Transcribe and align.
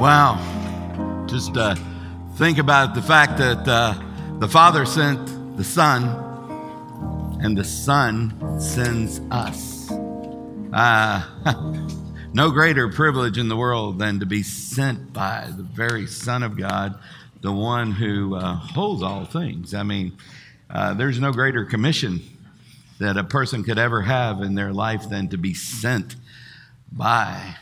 Wow. 0.00 1.26
Just 1.28 1.58
uh, 1.58 1.74
think 2.36 2.56
about 2.56 2.94
the 2.94 3.02
fact 3.02 3.36
that 3.36 3.68
uh, 3.68 3.92
the 4.38 4.48
Father 4.48 4.86
sent 4.86 5.58
the 5.58 5.62
Son, 5.62 7.38
and 7.42 7.54
the 7.54 7.64
Son 7.64 8.58
sends 8.58 9.20
us. 9.30 9.90
Uh, 10.72 11.22
no 12.32 12.50
greater 12.50 12.88
privilege 12.88 13.36
in 13.36 13.48
the 13.48 13.56
world 13.58 13.98
than 13.98 14.20
to 14.20 14.24
be 14.24 14.42
sent 14.42 15.12
by 15.12 15.50
the 15.54 15.64
very 15.64 16.06
Son 16.06 16.42
of 16.42 16.56
God, 16.56 16.98
the 17.42 17.52
one 17.52 17.92
who 17.92 18.36
uh, 18.36 18.54
holds 18.54 19.02
all 19.02 19.26
things. 19.26 19.74
I 19.74 19.82
mean, 19.82 20.16
uh, 20.70 20.94
there's 20.94 21.20
no 21.20 21.30
greater 21.30 21.66
commission 21.66 22.22
that 23.00 23.18
a 23.18 23.24
person 23.24 23.64
could 23.64 23.78
ever 23.78 24.00
have 24.00 24.40
in 24.40 24.54
their 24.54 24.72
life 24.72 25.10
than 25.10 25.28
to 25.28 25.36
be 25.36 25.52
sent 25.52 26.16
by 26.90 27.56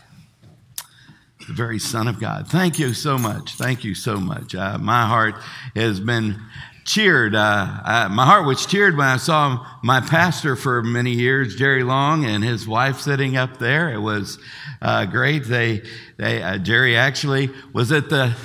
the 1.48 1.54
very 1.54 1.78
Son 1.78 2.06
of 2.06 2.20
God. 2.20 2.46
Thank 2.46 2.78
you 2.78 2.92
so 2.92 3.18
much. 3.18 3.54
Thank 3.54 3.82
you 3.82 3.94
so 3.94 4.18
much. 4.18 4.54
Uh, 4.54 4.76
my 4.78 5.06
heart 5.06 5.34
has 5.74 5.98
been 5.98 6.38
cheered. 6.84 7.34
Uh, 7.34 7.66
I, 7.84 8.08
my 8.08 8.26
heart 8.26 8.46
was 8.46 8.66
cheered 8.66 8.96
when 8.98 9.06
I 9.06 9.16
saw 9.16 9.66
my 9.82 10.02
pastor 10.02 10.56
for 10.56 10.82
many 10.82 11.12
years, 11.12 11.56
Jerry 11.56 11.84
Long, 11.84 12.26
and 12.26 12.44
his 12.44 12.68
wife 12.68 13.00
sitting 13.00 13.38
up 13.38 13.58
there. 13.58 13.90
It 13.92 14.00
was 14.00 14.38
uh, 14.82 15.06
great. 15.06 15.44
They, 15.44 15.82
they, 16.18 16.42
uh, 16.42 16.58
Jerry 16.58 16.96
actually 16.96 17.50
was 17.72 17.92
at 17.92 18.10
the 18.10 18.36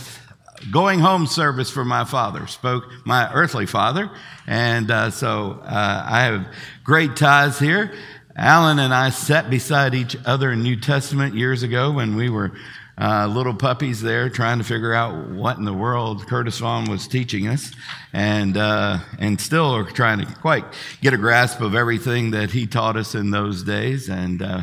going 0.72 1.00
home 1.00 1.28
service 1.28 1.70
for 1.70 1.84
my 1.84 2.06
father, 2.06 2.48
spoke 2.48 2.86
my 3.06 3.30
earthly 3.34 3.66
father, 3.66 4.10
and 4.48 4.90
uh, 4.90 5.12
so 5.12 5.60
uh, 5.62 6.06
I 6.10 6.22
have 6.24 6.48
great 6.86 7.18
ties 7.18 7.60
here. 7.60 7.94
Alan 8.36 8.80
and 8.80 8.94
I 8.94 9.10
sat 9.10 9.50
beside 9.50 9.94
each 9.94 10.16
other 10.26 10.52
in 10.54 10.64
New 10.64 10.80
Testament 10.80 11.36
years 11.36 11.64
ago 11.64 11.92
when 11.92 12.16
we 12.16 12.30
were 12.30 12.54
uh, 12.98 13.28
little 13.28 13.56
puppies 13.56 14.02
there 14.02 14.30
trying 14.30 14.60
to 14.60 14.64
figure 14.64 14.94
out 14.94 15.30
what 15.30 15.58
in 15.58 15.66
the 15.66 15.74
world 15.74 16.28
Curtis 16.28 16.60
Vaughan 16.60 16.90
was 16.90 17.08
teaching 17.08 17.48
us, 17.48 17.72
and 18.14 18.56
uh, 18.56 19.00
and 19.20 19.42
still 19.42 19.76
are 19.76 19.84
trying 19.84 20.20
to 20.20 20.26
quite 20.36 20.66
get 21.02 21.14
a 21.14 21.18
grasp 21.18 21.62
of 21.62 21.74
everything 21.74 22.32
that 22.32 22.52
he 22.52 22.68
taught 22.68 22.96
us 22.96 23.16
in 23.16 23.32
those 23.32 23.64
days. 23.64 24.10
And 24.10 24.42
uh, 24.42 24.62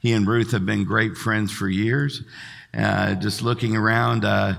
he 0.00 0.12
and 0.12 0.26
Ruth 0.26 0.50
have 0.50 0.66
been 0.66 0.84
great 0.84 1.16
friends 1.16 1.50
for 1.50 1.68
years. 1.68 2.22
Uh, 2.76 3.14
just 3.14 3.42
looking 3.42 3.76
around. 3.76 4.24
Uh, 4.24 4.54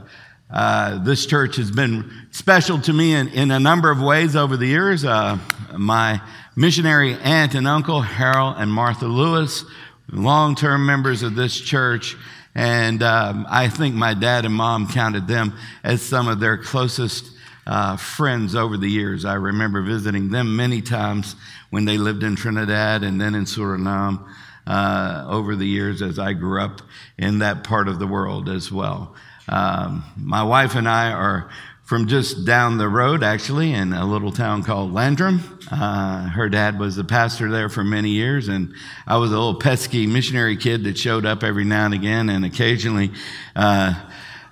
uh, 0.51 1.03
this 1.03 1.25
church 1.25 1.55
has 1.55 1.71
been 1.71 2.27
special 2.29 2.79
to 2.79 2.93
me 2.93 3.15
in, 3.15 3.27
in 3.29 3.49
a 3.49 3.59
number 3.59 3.89
of 3.89 3.99
ways 3.99 4.35
over 4.35 4.55
the 4.55 4.67
years. 4.67 5.03
my 5.03 6.21
missionary 6.55 7.15
aunt 7.15 7.55
and 7.55 7.67
uncle, 7.67 8.01
Harold 8.01 8.55
and 8.57 8.71
Martha 8.71 9.05
Lewis, 9.05 9.65
long 10.11 10.53
term 10.53 10.85
members 10.85 11.23
of 11.23 11.33
this 11.33 11.59
church, 11.59 12.15
and 12.55 13.01
um, 13.01 13.45
I 13.49 13.67
think 13.67 13.95
my 13.95 14.13
dad 14.13 14.45
and 14.45 14.53
mom 14.53 14.87
counted 14.87 15.27
them 15.27 15.57
as 15.83 16.01
some 16.01 16.27
of 16.27 16.39
their 16.39 16.57
closest 16.57 17.31
uh, 17.65 17.97
friends 17.97 18.55
over 18.55 18.77
the 18.77 18.89
years. 18.89 19.25
I 19.25 19.35
remember 19.35 19.81
visiting 19.81 20.29
them 20.29 20.55
many 20.55 20.81
times 20.81 21.35
when 21.69 21.85
they 21.85 21.97
lived 21.97 22.23
in 22.23 22.35
Trinidad 22.35 23.03
and 23.03 23.19
then 23.19 23.35
in 23.35 23.45
Suriname 23.45 24.27
uh, 24.67 25.25
over 25.27 25.55
the 25.55 25.65
years 25.65 26.01
as 26.01 26.19
I 26.19 26.33
grew 26.33 26.61
up 26.61 26.81
in 27.17 27.39
that 27.39 27.63
part 27.63 27.87
of 27.87 27.99
the 27.99 28.07
world 28.07 28.49
as 28.49 28.71
well. 28.71 29.15
Um, 29.49 30.03
my 30.15 30.43
wife 30.43 30.75
and 30.75 30.87
I 30.87 31.11
are 31.11 31.49
from 31.93 32.07
just 32.07 32.43
down 32.43 32.79
the 32.79 32.89
road, 32.89 33.21
actually, 33.21 33.71
in 33.71 33.93
a 33.93 34.03
little 34.03 34.31
town 34.31 34.63
called 34.63 34.91
Landrum. 34.91 35.59
Uh, 35.69 36.27
her 36.27 36.49
dad 36.49 36.79
was 36.79 36.95
the 36.95 37.03
pastor 37.03 37.51
there 37.51 37.69
for 37.69 37.83
many 37.83 38.09
years, 38.09 38.47
and 38.47 38.73
I 39.05 39.17
was 39.17 39.29
a 39.29 39.35
little 39.35 39.59
pesky 39.59 40.07
missionary 40.07 40.57
kid 40.57 40.85
that 40.85 40.97
showed 40.97 41.23
up 41.23 41.43
every 41.43 41.65
now 41.65 41.85
and 41.85 41.93
again, 41.93 42.29
and 42.29 42.45
occasionally. 42.45 43.11
Uh, 43.55 43.93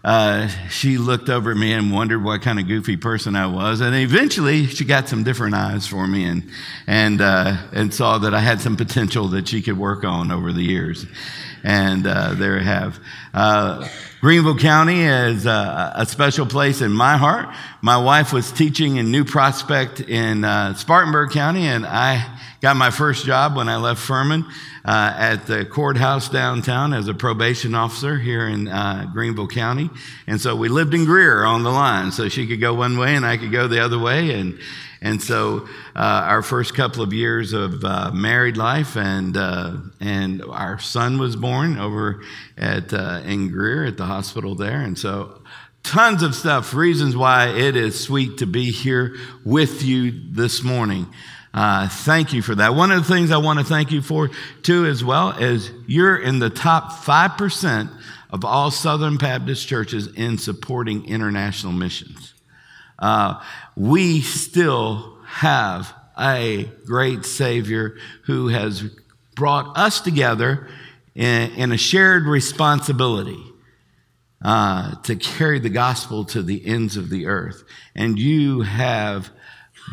uh, 0.04 0.50
she 0.70 1.00
looked 1.00 1.30
over 1.30 1.50
at 1.50 1.58
me 1.58 1.74
and 1.74 1.92
wondered 1.92 2.24
what 2.24 2.44
kind 2.44 2.60
of 2.60 2.68
goofy 2.68 2.96
person 2.96 3.36
I 3.36 3.48
was. 3.48 3.82
And 3.82 3.96
eventually 3.96 4.68
she 4.68 4.86
got 4.86 5.10
some 5.10 5.24
different 5.24 5.56
eyes 5.56 5.88
for 5.88 6.06
me 6.06 6.26
and, 6.26 6.48
and, 6.86 7.22
uh, 7.22 7.58
and 7.74 7.92
saw 7.92 8.20
that 8.20 8.36
I 8.36 8.40
had 8.40 8.62
some 8.62 8.78
potential 8.78 9.30
that 9.30 9.48
she 9.48 9.64
could 9.64 9.80
work 9.80 10.04
on 10.04 10.30
over 10.30 10.54
the 10.54 10.64
years. 10.64 11.08
And 11.64 12.06
uh, 12.06 12.36
there 12.36 12.60
I 12.60 12.64
have. 12.64 13.00
Greenville 14.22 14.56
County 14.56 15.02
is 15.02 15.48
a, 15.48 15.94
a, 15.96 16.06
special 16.06 16.46
place 16.46 16.82
in 16.82 16.92
my 16.92 17.18
heart. 17.18 17.50
My 17.82 17.98
wife 17.98 18.32
was 18.32 18.52
teaching 18.52 18.98
in 18.98 19.10
New 19.10 19.26
Prospect 19.26 20.00
in 20.00 20.44
uh, 20.44 20.76
Spartanburg 20.76 21.32
County, 21.32 21.66
and 21.66 21.88
I 21.88 22.40
got 22.62 22.76
my 22.76 22.92
first 22.92 23.26
job 23.26 23.56
when 23.56 23.68
I 23.68 23.78
left 23.78 24.00
Furman 24.00 24.46
uh, 24.86 25.16
at 25.18 25.48
the 25.48 25.66
courthouse 25.66 26.30
downtown 26.30 26.94
as 26.94 27.08
a 27.08 27.16
probation 27.16 27.74
officer 27.74 28.16
here 28.20 28.48
in 28.48 28.68
uh, 28.68 29.10
Greenville 29.12 29.48
County. 29.48 29.90
And 30.28 30.40
so 30.40 30.56
we 30.56 30.70
lived 30.70 30.94
in 30.94 31.06
Greer 31.06 31.44
on 31.44 31.64
the 31.64 31.72
line, 31.72 32.12
so 32.12 32.30
she 32.30 32.46
could 32.46 32.62
go 32.62 32.76
one 32.76 33.00
way 33.00 33.16
and 33.16 33.26
I 33.26 33.38
could 33.38 33.52
go 33.52 33.68
the 33.68 33.84
other 33.84 33.98
way. 33.98 34.36
And 34.36 34.60
and 35.02 35.22
so 35.22 35.68
uh, 35.96 36.00
our 36.28 36.44
first 36.44 36.76
couple 36.76 37.02
of 37.02 37.12
years 37.12 37.54
of 37.54 37.84
uh, 37.84 38.12
married 38.14 38.56
life, 38.56 38.96
and 38.96 39.36
uh, 39.36 39.78
and 40.00 40.44
our 40.44 40.80
son 40.80 41.18
was 41.18 41.36
born 41.36 41.78
over 41.78 42.22
at 42.58 42.94
uh, 42.94 43.22
in 43.26 43.50
Greer 43.50 43.86
at 43.86 43.98
the 43.98 44.06
hospital 44.06 44.54
there, 44.54 44.82
and 44.82 44.98
so 44.98 45.42
tons 45.84 46.22
of 46.22 46.36
stuff, 46.36 46.74
reasons 46.74 47.18
why 47.18 47.48
it 47.48 47.76
is 47.76 48.00
sweet 48.00 48.38
to 48.38 48.46
be 48.46 48.72
here 48.72 49.16
with 49.44 49.84
you 49.84 50.22
this 50.32 50.62
morning. 50.64 51.08
Uh, 51.54 51.90
thank 51.90 52.32
you 52.32 52.42
for 52.42 52.56
that. 52.56 52.76
One 52.76 52.92
of 52.92 53.06
the 53.06 53.14
things 53.14 53.32
I 53.32 53.38
want 53.38 53.60
to 53.60 53.66
thank 53.66 53.92
you 53.92 54.02
for 54.02 54.30
too, 54.62 54.86
as 54.86 55.04
well, 55.04 55.32
is 55.32 55.72
you're 55.88 56.18
in 56.18 56.40
the 56.40 56.50
top 56.50 56.94
five 57.04 57.38
percent 57.38 57.90
of 58.30 58.46
all 58.46 58.72
Southern 58.72 59.18
Baptist 59.18 59.68
churches 59.68 60.08
in 60.08 60.38
supporting 60.38 61.06
international 61.06 61.74
missions. 61.74 62.31
Uh, 63.02 63.42
we 63.76 64.22
still 64.22 65.18
have 65.26 65.94
a 66.18 66.66
great 66.86 67.26
Savior 67.26 67.98
who 68.26 68.50
has 68.50 68.84
brought 69.36 69.78
us 69.78 70.02
together 70.02 70.70
in, 71.16 71.52
in 71.52 71.72
a 71.72 71.78
shared 71.78 72.26
responsibility 72.26 73.44
uh, 74.44 74.96
to 75.02 75.16
carry 75.16 75.60
the 75.60 75.70
gospel 75.70 76.26
to 76.26 76.42
the 76.42 76.66
ends 76.66 76.98
of 76.98 77.10
the 77.10 77.26
earth. 77.26 77.64
And 77.96 78.20
you 78.20 78.62
have 78.62 79.32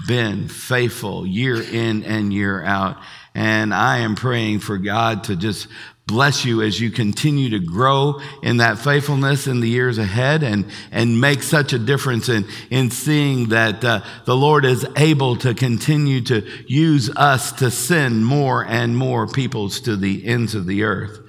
been 0.06 0.48
faithful 0.48 1.26
year 1.26 1.60
in 1.62 2.04
and 2.04 2.32
year 2.32 2.62
out. 2.62 2.98
And 3.34 3.72
I 3.72 3.98
am 3.98 4.14
praying 4.14 4.60
for 4.60 4.78
God 4.78 5.24
to 5.24 5.36
just 5.36 5.68
bless 6.08 6.44
you 6.44 6.62
as 6.62 6.80
you 6.80 6.90
continue 6.90 7.50
to 7.50 7.60
grow 7.60 8.18
in 8.42 8.56
that 8.56 8.78
faithfulness 8.78 9.46
in 9.46 9.60
the 9.60 9.68
years 9.68 9.98
ahead 9.98 10.42
and, 10.42 10.64
and 10.90 11.20
make 11.20 11.42
such 11.42 11.74
a 11.74 11.78
difference 11.78 12.30
in, 12.30 12.46
in 12.70 12.90
seeing 12.90 13.50
that 13.50 13.84
uh, 13.84 14.00
the 14.24 14.34
Lord 14.34 14.64
is 14.64 14.86
able 14.96 15.36
to 15.36 15.54
continue 15.54 16.22
to 16.22 16.40
use 16.66 17.10
us 17.14 17.52
to 17.52 17.70
send 17.70 18.24
more 18.24 18.64
and 18.64 18.96
more 18.96 19.28
peoples 19.28 19.80
to 19.82 19.96
the 19.96 20.26
ends 20.26 20.54
of 20.54 20.66
the 20.66 20.82
earth. 20.82 21.20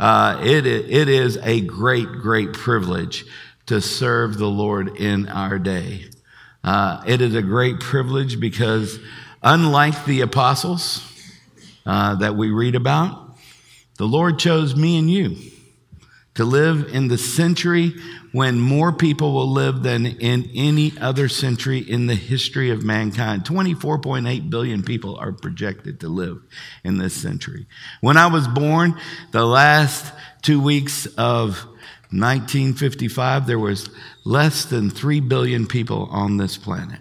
Uh, 0.00 0.40
it, 0.44 0.66
it 0.66 1.08
is 1.08 1.38
a 1.38 1.60
great, 1.60 2.08
great 2.08 2.52
privilege 2.52 3.24
to 3.66 3.80
serve 3.80 4.36
the 4.36 4.48
Lord 4.48 4.96
in 4.96 5.28
our 5.28 5.58
day. 5.58 6.06
Uh, 6.64 7.02
it 7.06 7.20
is 7.20 7.36
a 7.36 7.42
great 7.42 7.78
privilege 7.78 8.40
because, 8.40 8.98
unlike 9.42 10.04
the 10.06 10.22
apostles 10.22 11.04
uh, 11.86 12.16
that 12.16 12.34
we 12.34 12.50
read 12.50 12.74
about, 12.74 13.27
the 13.98 14.06
Lord 14.06 14.38
chose 14.38 14.74
me 14.74 14.96
and 14.98 15.10
you 15.10 15.36
to 16.38 16.44
live 16.44 16.94
in 16.94 17.08
the 17.08 17.18
century 17.18 17.92
when 18.30 18.60
more 18.60 18.92
people 18.92 19.32
will 19.32 19.50
live 19.50 19.82
than 19.82 20.06
in 20.06 20.48
any 20.54 20.92
other 21.00 21.28
century 21.28 21.78
in 21.78 22.06
the 22.06 22.14
history 22.14 22.70
of 22.70 22.84
mankind. 22.84 23.44
24.8 23.44 24.48
billion 24.48 24.84
people 24.84 25.16
are 25.16 25.32
projected 25.32 25.98
to 25.98 26.08
live 26.08 26.40
in 26.84 26.98
this 26.98 27.12
century. 27.12 27.66
When 28.00 28.16
I 28.16 28.28
was 28.28 28.46
born, 28.46 28.94
the 29.32 29.44
last 29.44 30.12
two 30.42 30.60
weeks 30.60 31.06
of 31.16 31.56
1955, 32.10 33.48
there 33.48 33.58
was 33.58 33.90
less 34.24 34.64
than 34.64 34.90
3 34.90 35.18
billion 35.18 35.66
people 35.66 36.08
on 36.12 36.36
this 36.36 36.56
planet. 36.56 37.00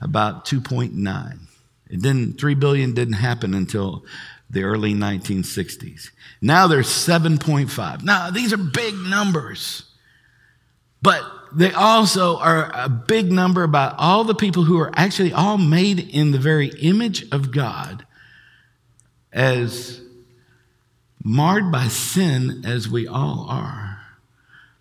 About 0.00 0.46
2.9. 0.46 1.38
It 1.88 2.02
didn't, 2.02 2.40
3 2.40 2.54
billion 2.56 2.92
didn't 2.92 3.14
happen 3.14 3.54
until 3.54 4.04
the 4.54 4.62
early 4.64 4.94
1960s. 4.94 6.10
Now 6.40 6.66
there's 6.66 6.88
7.5. 6.88 8.02
Now, 8.02 8.30
these 8.30 8.52
are 8.52 8.58
big 8.58 8.94
numbers, 8.94 9.84
but 11.02 11.22
they 11.52 11.72
also 11.72 12.38
are 12.38 12.70
a 12.74 12.88
big 12.88 13.30
number 13.30 13.62
about 13.62 13.94
all 13.98 14.24
the 14.24 14.34
people 14.34 14.64
who 14.64 14.78
are 14.80 14.90
actually 14.94 15.32
all 15.32 15.58
made 15.58 16.00
in 16.00 16.30
the 16.30 16.38
very 16.38 16.68
image 16.80 17.30
of 17.30 17.52
God, 17.52 18.06
as 19.32 20.00
marred 21.22 21.70
by 21.70 21.88
sin 21.88 22.62
as 22.66 22.88
we 22.88 23.06
all 23.06 23.46
are, 23.48 24.00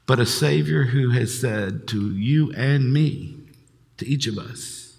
but 0.06 0.20
a 0.20 0.26
Savior 0.26 0.84
who 0.84 1.12
has 1.12 1.40
said 1.40 1.88
to 1.88 2.12
you 2.12 2.52
and 2.54 2.94
me, 2.94 3.38
to 3.98 4.06
each 4.06 4.28
of 4.28 4.38
us, 4.38 4.98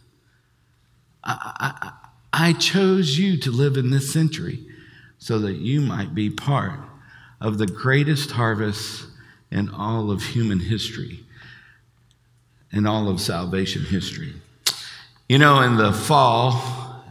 I, 1.23 1.53
I, 1.61 1.93
I 2.37 2.53
chose 2.53 3.17
you 3.17 3.37
to 3.37 3.53
live 3.53 3.77
in 3.77 3.91
this 3.91 4.13
century 4.13 4.67
so 5.19 5.39
that 5.39 5.59
you 5.59 5.81
might 5.81 6.17
be 6.17 6.31
part 6.31 6.81
of 7.41 7.59
the 7.59 7.67
greatest 7.69 8.33
harvest 8.33 9.07
in 9.53 9.69
all 9.69 10.11
of 10.11 10.21
human 10.21 10.59
history, 10.59 11.21
in 12.73 12.87
all 12.87 13.09
of 13.09 13.21
salvation 13.21 13.85
history. 13.85 14.33
You 15.29 15.39
know, 15.39 15.61
in 15.61 15.77
the 15.77 15.93
fall, 15.93 16.61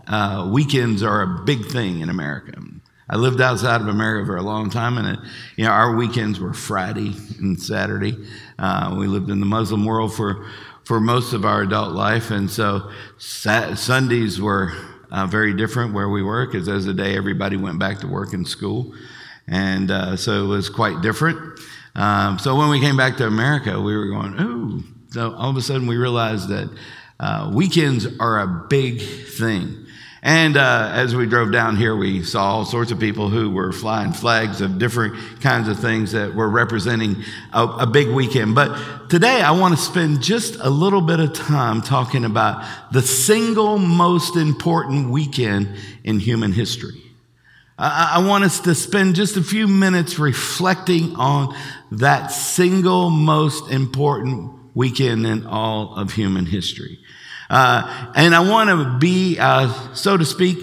uh, 0.08 0.50
weekends 0.52 1.02
are 1.04 1.22
a 1.22 1.44
big 1.46 1.68
thing 1.68 2.02
in 2.02 2.10
America. 2.10 2.62
I 3.10 3.16
lived 3.16 3.40
outside 3.40 3.80
of 3.80 3.88
America 3.88 4.26
for 4.26 4.36
a 4.36 4.42
long 4.42 4.70
time, 4.70 4.98
and 4.98 5.08
it, 5.08 5.20
you 5.56 5.64
know 5.64 5.72
our 5.72 5.96
weekends 5.96 6.38
were 6.42 6.54
Friday 6.54 7.14
and 7.40 7.62
Saturday. 7.62 8.18
Uh, 8.60 8.94
we 9.00 9.08
lived 9.08 9.30
in 9.30 9.40
the 9.40 9.46
Muslim 9.46 9.86
world 9.86 10.14
for 10.14 10.46
for 10.84 11.00
most 11.00 11.32
of 11.32 11.46
our 11.46 11.62
adult 11.62 11.94
life, 11.94 12.30
and 12.30 12.52
so 12.52 12.92
Sundays 13.18 14.42
were 14.42 14.74
uh, 15.14 15.28
very 15.28 15.54
different 15.54 15.94
where 15.94 16.10
we 16.10 16.24
were 16.24 16.46
because 16.46 16.68
as 16.68 16.88
a 16.88 16.94
day 16.94 17.16
everybody 17.16 17.56
went 17.56 17.80
back 17.80 18.00
to 18.00 18.08
work 18.08 18.34
and 18.34 18.48
school, 18.48 18.94
and 19.48 19.92
uh, 19.92 20.18
so 20.18 20.44
it 20.44 20.48
was 20.48 20.70
quite 20.70 21.02
different. 21.02 21.60
Um, 21.96 22.40
so 22.40 22.56
when 22.58 22.70
we 22.70 22.80
came 22.80 22.98
back 22.98 23.18
to 23.18 23.28
America, 23.28 23.80
we 23.80 23.96
were 23.96 24.08
going, 24.08 24.36
oh. 24.40 24.84
So 25.12 25.36
all 25.36 25.52
of 25.52 25.58
a 25.58 25.62
sudden 25.62 25.86
we 25.86 25.96
realized 25.96 26.50
that 26.50 26.70
uh, 27.20 27.52
weekends 27.54 28.08
are 28.20 28.40
a 28.40 28.48
big 28.68 29.00
thing. 29.02 29.83
And 30.26 30.56
uh, 30.56 30.90
as 30.94 31.14
we 31.14 31.26
drove 31.26 31.52
down 31.52 31.76
here, 31.76 31.94
we 31.94 32.24
saw 32.24 32.46
all 32.46 32.66
sorts 32.66 32.92
of 32.92 33.00
people 33.00 33.28
who 33.28 33.50
were 33.50 33.74
flying 33.74 34.14
flags 34.14 34.62
of 34.62 34.80
different 34.80 35.16
kinds 35.42 35.68
of 35.68 35.78
things 35.80 36.14
that 36.14 36.34
were 36.34 36.50
representing 36.50 37.18
a, 37.52 37.64
a 37.66 37.86
big 37.86 38.08
weekend. 38.08 38.56
But 38.56 39.10
today, 39.10 39.42
I 39.42 39.52
want 39.52 39.76
to 39.76 39.82
spend 39.82 40.24
just 40.24 40.56
a 40.62 40.70
little 40.70 41.02
bit 41.02 41.20
of 41.20 41.34
time 41.34 41.82
talking 41.82 42.24
about 42.24 42.66
the 42.94 43.02
single 43.02 43.78
most 43.78 44.38
important 44.38 45.10
weekend 45.10 45.76
in 46.06 46.20
human 46.20 46.54
history. 46.54 47.04
I, 47.78 48.14
I 48.16 48.26
want 48.26 48.46
us 48.46 48.62
to 48.62 48.76
spend 48.76 49.16
just 49.16 49.36
a 49.36 49.44
few 49.44 49.68
minutes 49.68 50.20
reflecting 50.20 51.18
on 51.18 51.54
that 51.92 52.28
single 52.28 53.10
most 53.10 53.70
important 53.70 54.54
weekend 54.74 55.28
in 55.28 55.46
all 55.46 55.96
of 55.98 56.14
human 56.14 56.46
history. 56.46 57.00
Uh, 57.54 58.12
and 58.16 58.34
I 58.34 58.40
want 58.40 58.72
to 58.72 58.98
be, 58.98 59.38
uh, 59.38 59.72
so 59.94 60.18
to 60.18 60.26
speak, 60.26 60.58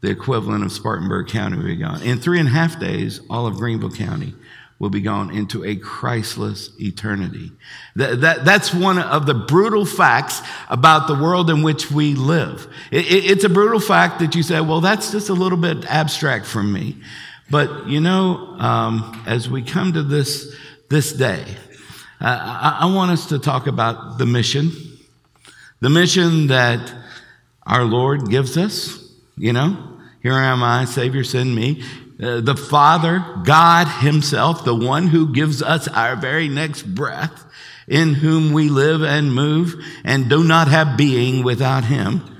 the 0.00 0.10
equivalent 0.10 0.64
of 0.64 0.72
Spartanburg 0.72 1.28
County, 1.28 1.56
will 1.56 1.64
be 1.64 1.76
gone. 1.76 2.02
In 2.02 2.18
three 2.18 2.38
and 2.38 2.48
a 2.48 2.52
half 2.52 2.78
days, 2.78 3.20
all 3.30 3.46
of 3.46 3.56
Greenville 3.56 3.90
County 3.90 4.34
will 4.82 4.90
be 4.90 5.00
gone 5.00 5.30
into 5.30 5.64
a 5.64 5.76
Christless 5.76 6.70
eternity. 6.80 7.52
That, 7.94 8.20
that, 8.22 8.44
that's 8.44 8.74
one 8.74 8.98
of 8.98 9.26
the 9.26 9.32
brutal 9.32 9.86
facts 9.86 10.42
about 10.68 11.06
the 11.06 11.14
world 11.14 11.50
in 11.50 11.62
which 11.62 11.92
we 11.92 12.16
live. 12.16 12.66
It, 12.90 13.06
it, 13.06 13.30
it's 13.30 13.44
a 13.44 13.48
brutal 13.48 13.78
fact 13.78 14.18
that 14.18 14.34
you 14.34 14.42
say, 14.42 14.60
well, 14.60 14.80
that's 14.80 15.12
just 15.12 15.28
a 15.28 15.34
little 15.34 15.56
bit 15.56 15.84
abstract 15.84 16.46
for 16.46 16.64
me. 16.64 16.96
But 17.48 17.86
you 17.86 18.00
know, 18.00 18.56
um, 18.58 19.22
as 19.24 19.48
we 19.48 19.62
come 19.62 19.92
to 19.92 20.02
this 20.02 20.52
this 20.90 21.12
day, 21.12 21.44
uh, 22.20 22.24
I, 22.24 22.78
I 22.80 22.92
want 22.92 23.12
us 23.12 23.26
to 23.26 23.38
talk 23.38 23.68
about 23.68 24.18
the 24.18 24.26
mission, 24.26 24.72
the 25.78 25.90
mission 25.90 26.48
that 26.48 26.92
our 27.64 27.84
Lord 27.84 28.28
gives 28.28 28.56
us. 28.56 28.98
You 29.36 29.52
know, 29.52 30.00
here 30.24 30.32
am 30.32 30.64
I, 30.64 30.86
Savior, 30.86 31.22
send 31.22 31.54
me. 31.54 31.84
Uh, 32.22 32.40
the 32.40 32.56
Father, 32.56 33.24
God 33.44 33.86
Himself, 33.88 34.64
the 34.64 34.74
one 34.74 35.08
who 35.08 35.32
gives 35.32 35.62
us 35.62 35.88
our 35.88 36.14
very 36.14 36.48
next 36.48 36.82
breath, 36.82 37.44
in 37.88 38.14
whom 38.14 38.52
we 38.52 38.68
live 38.68 39.02
and 39.02 39.34
move 39.34 39.74
and 40.04 40.30
do 40.30 40.44
not 40.44 40.68
have 40.68 40.96
being 40.96 41.42
without 41.42 41.84
Him 41.84 42.32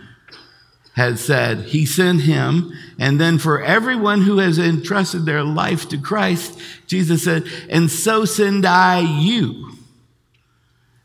has 0.94 1.24
said 1.24 1.58
he 1.58 1.86
sent 1.86 2.20
him. 2.22 2.72
And 2.98 3.20
then 3.20 3.38
for 3.38 3.62
everyone 3.62 4.22
who 4.22 4.38
has 4.38 4.58
entrusted 4.58 5.24
their 5.24 5.42
life 5.42 5.88
to 5.88 5.98
Christ, 5.98 6.58
Jesus 6.86 7.24
said, 7.24 7.44
and 7.68 7.90
so 7.90 8.24
send 8.24 8.66
I 8.66 9.00
you. 9.00 9.71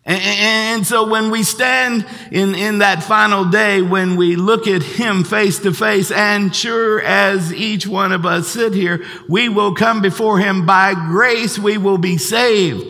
And, 0.10 0.88
so 0.88 1.06
when 1.06 1.32
we 1.32 1.44
stand 1.44 2.06
in, 2.32 2.56
in 2.56 2.80
that 2.80 3.04
final 3.04 3.44
day, 3.44 3.82
when 3.82 4.16
we 4.16 4.38
look 4.38 4.66
at 4.66 4.82
him 4.82 5.26
face 5.26 5.60
to 5.60 5.74
face, 5.74 6.12
and 6.12 6.56
sure 6.56 7.02
as 7.02 7.54
each 7.54 7.86
one 7.86 8.14
of 8.14 8.26
us 8.26 8.48
sit 8.48 8.74
here, 8.74 9.04
we 9.28 9.50
will 9.50 9.76
come 9.76 10.02
before 10.02 10.40
him 10.40 10.66
by 10.66 10.94
grace, 10.94 11.60
we 11.60 11.78
will 11.78 11.98
be 11.98 12.18
saved. 12.18 12.86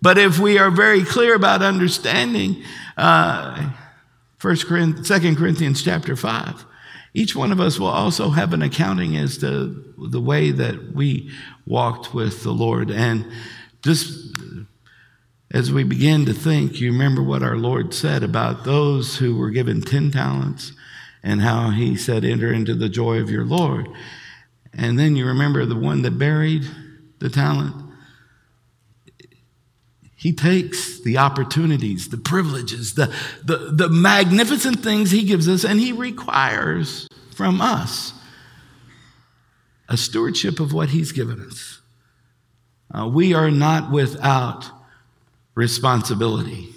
But 0.00 0.16
if 0.16 0.38
we 0.38 0.58
are 0.58 0.70
very 0.70 1.04
clear 1.04 1.34
about 1.34 1.60
understanding, 1.60 2.62
uh, 2.96 3.70
First 4.38 4.66
Corinthians, 4.66 5.06
Second 5.06 5.36
Corinthians 5.36 5.82
chapter 5.82 6.16
five. 6.16 6.64
Each 7.12 7.34
one 7.34 7.52
of 7.52 7.60
us 7.60 7.78
will 7.78 7.88
also 7.88 8.30
have 8.30 8.52
an 8.52 8.62
accounting 8.62 9.16
as 9.16 9.38
to 9.38 9.84
the 9.98 10.20
way 10.20 10.52
that 10.52 10.92
we 10.94 11.30
walked 11.66 12.14
with 12.14 12.42
the 12.44 12.52
Lord. 12.52 12.90
And 12.90 13.26
just 13.82 14.12
as 15.50 15.72
we 15.72 15.82
begin 15.84 16.26
to 16.26 16.34
think, 16.34 16.80
you 16.80 16.92
remember 16.92 17.22
what 17.22 17.42
our 17.42 17.56
Lord 17.56 17.94
said 17.94 18.22
about 18.22 18.64
those 18.64 19.16
who 19.16 19.36
were 19.36 19.50
given 19.50 19.80
10 19.80 20.10
talents 20.10 20.72
and 21.22 21.40
how 21.40 21.70
he 21.70 21.96
said, 21.96 22.24
Enter 22.24 22.52
into 22.52 22.74
the 22.74 22.88
joy 22.88 23.18
of 23.18 23.30
your 23.30 23.44
Lord. 23.44 23.88
And 24.74 24.98
then 24.98 25.16
you 25.16 25.26
remember 25.26 25.64
the 25.64 25.76
one 25.76 26.02
that 26.02 26.18
buried 26.18 26.64
the 27.18 27.30
talent 27.30 27.88
he 30.18 30.32
takes 30.32 31.00
the 31.00 31.16
opportunities, 31.16 32.08
the 32.08 32.16
privileges, 32.16 32.94
the, 32.94 33.14
the, 33.44 33.70
the 33.72 33.88
magnificent 33.88 34.80
things 34.80 35.12
He 35.12 35.22
gives 35.22 35.48
us, 35.48 35.64
and 35.64 35.78
He 35.78 35.92
requires 35.92 37.06
from 37.30 37.60
us 37.60 38.12
a 39.88 39.96
stewardship 39.96 40.58
of 40.58 40.72
what 40.72 40.88
He's 40.88 41.12
given 41.12 41.40
us. 41.40 41.80
Uh, 42.92 43.06
we 43.06 43.32
are 43.32 43.48
not 43.48 43.92
without 43.92 44.68
responsibility. 45.58 46.72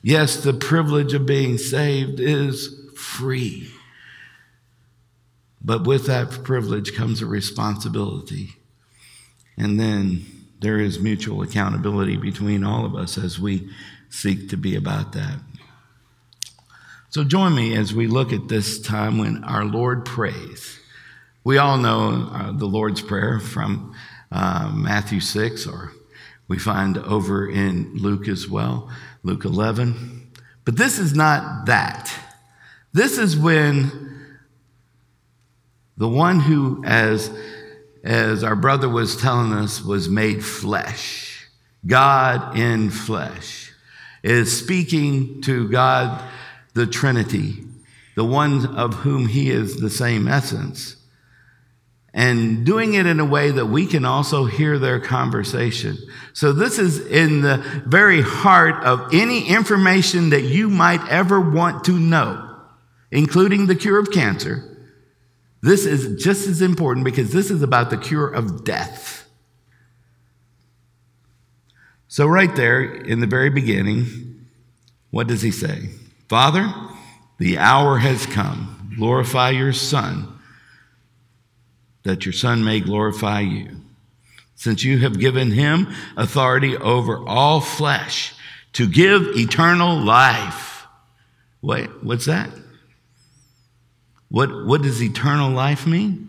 Yes, 0.00 0.36
the 0.36 0.52
privilege 0.52 1.12
of 1.12 1.26
being 1.26 1.58
saved 1.58 2.20
is 2.20 2.72
free. 2.96 3.68
But 5.60 5.88
with 5.88 6.06
that 6.06 6.30
privilege 6.44 6.94
comes 6.94 7.20
a 7.20 7.26
responsibility. 7.26 8.50
And 9.56 9.80
then 9.80 10.24
there 10.60 10.78
is 10.78 11.00
mutual 11.00 11.42
accountability 11.42 12.16
between 12.16 12.62
all 12.62 12.86
of 12.86 12.94
us 12.94 13.18
as 13.18 13.40
we 13.40 13.68
seek 14.08 14.48
to 14.50 14.56
be 14.56 14.76
about 14.76 15.14
that. 15.14 15.40
So 17.10 17.24
join 17.24 17.56
me 17.56 17.76
as 17.76 17.92
we 17.92 18.06
look 18.06 18.32
at 18.32 18.46
this 18.46 18.80
time 18.80 19.18
when 19.18 19.42
our 19.42 19.64
Lord 19.64 20.04
prays 20.04 20.78
We 21.42 21.58
all 21.58 21.76
know 21.76 22.30
uh, 22.32 22.52
the 22.52 22.66
Lord's 22.66 23.02
Prayer 23.02 23.40
from 23.40 23.96
uh, 24.30 24.70
Matthew 24.72 25.18
6, 25.18 25.66
or 25.66 25.92
we 26.48 26.58
find 26.58 26.98
over 26.98 27.48
in 27.48 27.94
Luke 27.96 28.28
as 28.28 28.48
well, 28.48 28.90
Luke 29.22 29.44
11. 29.44 30.32
But 30.64 30.76
this 30.76 30.98
is 30.98 31.14
not 31.14 31.66
that. 31.66 32.12
This 32.92 33.18
is 33.18 33.36
when 33.36 34.26
the 35.96 36.08
one 36.08 36.40
who, 36.40 36.82
as, 36.84 37.30
as 38.02 38.44
our 38.44 38.56
brother 38.56 38.88
was 38.88 39.16
telling 39.16 39.52
us, 39.52 39.82
was 39.82 40.08
made 40.08 40.44
flesh, 40.44 41.46
God 41.86 42.56
in 42.56 42.90
flesh, 42.90 43.72
is 44.22 44.56
speaking 44.56 45.42
to 45.42 45.68
God 45.68 46.22
the 46.74 46.86
Trinity, 46.86 47.64
the 48.16 48.24
one 48.24 48.66
of 48.76 48.94
whom 48.94 49.28
he 49.28 49.50
is 49.50 49.76
the 49.76 49.90
same 49.90 50.28
essence 50.28 50.96
and 52.14 52.64
doing 52.64 52.94
it 52.94 53.06
in 53.06 53.18
a 53.18 53.24
way 53.24 53.50
that 53.50 53.66
we 53.66 53.86
can 53.86 54.04
also 54.04 54.44
hear 54.44 54.78
their 54.78 55.00
conversation. 55.00 55.98
So 56.32 56.52
this 56.52 56.78
is 56.78 57.04
in 57.04 57.40
the 57.40 57.56
very 57.86 58.22
heart 58.22 58.84
of 58.84 59.12
any 59.12 59.48
information 59.48 60.30
that 60.30 60.42
you 60.42 60.70
might 60.70 61.06
ever 61.08 61.40
want 61.40 61.84
to 61.86 61.98
know, 61.98 62.56
including 63.10 63.66
the 63.66 63.74
cure 63.74 63.98
of 63.98 64.12
cancer. 64.12 64.62
This 65.60 65.86
is 65.86 66.22
just 66.22 66.46
as 66.46 66.62
important 66.62 67.04
because 67.04 67.32
this 67.32 67.50
is 67.50 67.62
about 67.62 67.90
the 67.90 67.98
cure 67.98 68.28
of 68.28 68.64
death. 68.64 69.28
So, 72.06 72.26
right 72.26 72.54
there 72.54 72.80
in 72.80 73.18
the 73.18 73.26
very 73.26 73.50
beginning, 73.50 74.46
what 75.10 75.26
does 75.26 75.42
he 75.42 75.50
say? 75.50 75.88
Father, 76.28 76.72
the 77.38 77.58
hour 77.58 77.98
has 77.98 78.24
come. 78.26 78.92
Glorify 78.96 79.50
your 79.50 79.72
Son 79.72 80.33
that 82.04 82.24
your 82.24 82.32
Son 82.32 82.64
may 82.64 82.80
glorify 82.80 83.40
you, 83.40 83.80
since 84.54 84.84
you 84.84 84.98
have 85.00 85.18
given 85.18 85.50
him 85.50 85.92
authority 86.16 86.76
over 86.76 87.26
all 87.26 87.60
flesh 87.60 88.34
to 88.74 88.86
give 88.86 89.36
eternal 89.36 89.96
life. 89.96 90.86
Wait, 91.60 91.88
what's 92.02 92.26
that? 92.26 92.50
What, 94.28 94.66
what 94.66 94.82
does 94.82 95.02
eternal 95.02 95.50
life 95.50 95.86
mean? 95.86 96.28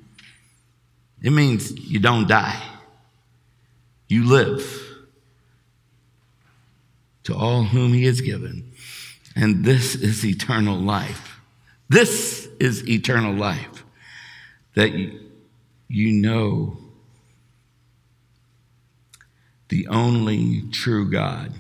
It 1.22 1.32
means 1.32 1.72
you 1.72 2.00
don't 2.00 2.27
die, 2.27 2.62
you 4.08 4.25
live 4.25 4.82
to 7.24 7.36
all 7.36 7.63
whom 7.63 7.94
he 7.94 8.05
has 8.05 8.22
given. 8.22 8.72
And 9.36 9.65
this 9.65 9.96
is 9.96 10.24
eternal 10.24 10.77
life. 10.77 11.39
This 11.89 12.48
is 12.60 12.88
eternal 12.88 13.34
life. 13.34 13.84
That 14.75 14.91
you 15.88 16.12
know 16.12 16.77
the 19.70 19.88
only 19.88 20.63
true 20.72 21.10
God 21.10 21.54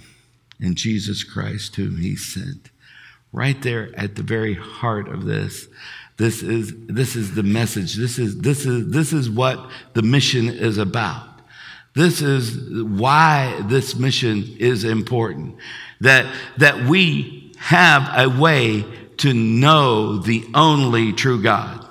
and 0.59 0.75
Jesus 0.75 1.23
Christ, 1.23 1.75
whom 1.75 1.97
He 1.97 2.15
sent. 2.15 2.69
Right 3.31 3.61
there 3.61 3.91
at 3.97 4.15
the 4.15 4.23
very 4.23 4.53
heart 4.53 5.07
of 5.09 5.25
this, 5.25 5.67
this 6.17 6.41
is, 6.41 6.73
this 6.87 7.15
is 7.15 7.35
the 7.35 7.43
message. 7.43 7.95
This 7.95 8.17
is, 8.17 8.39
this, 8.39 8.65
is, 8.65 8.89
this 8.89 9.11
is 9.11 9.29
what 9.29 9.69
the 9.93 10.01
mission 10.01 10.47
is 10.47 10.77
about. 10.77 11.27
This 11.93 12.21
is 12.21 12.83
why 12.83 13.61
this 13.65 13.95
mission 13.95 14.55
is 14.59 14.83
important. 14.83 15.57
That, 16.01 16.33
that 16.57 16.85
we 16.85 17.53
have 17.57 18.09
a 18.17 18.29
way 18.29 18.85
to 19.17 19.33
know 19.33 20.17
the 20.17 20.45
only 20.53 21.13
true 21.13 21.41
God. 21.41 21.84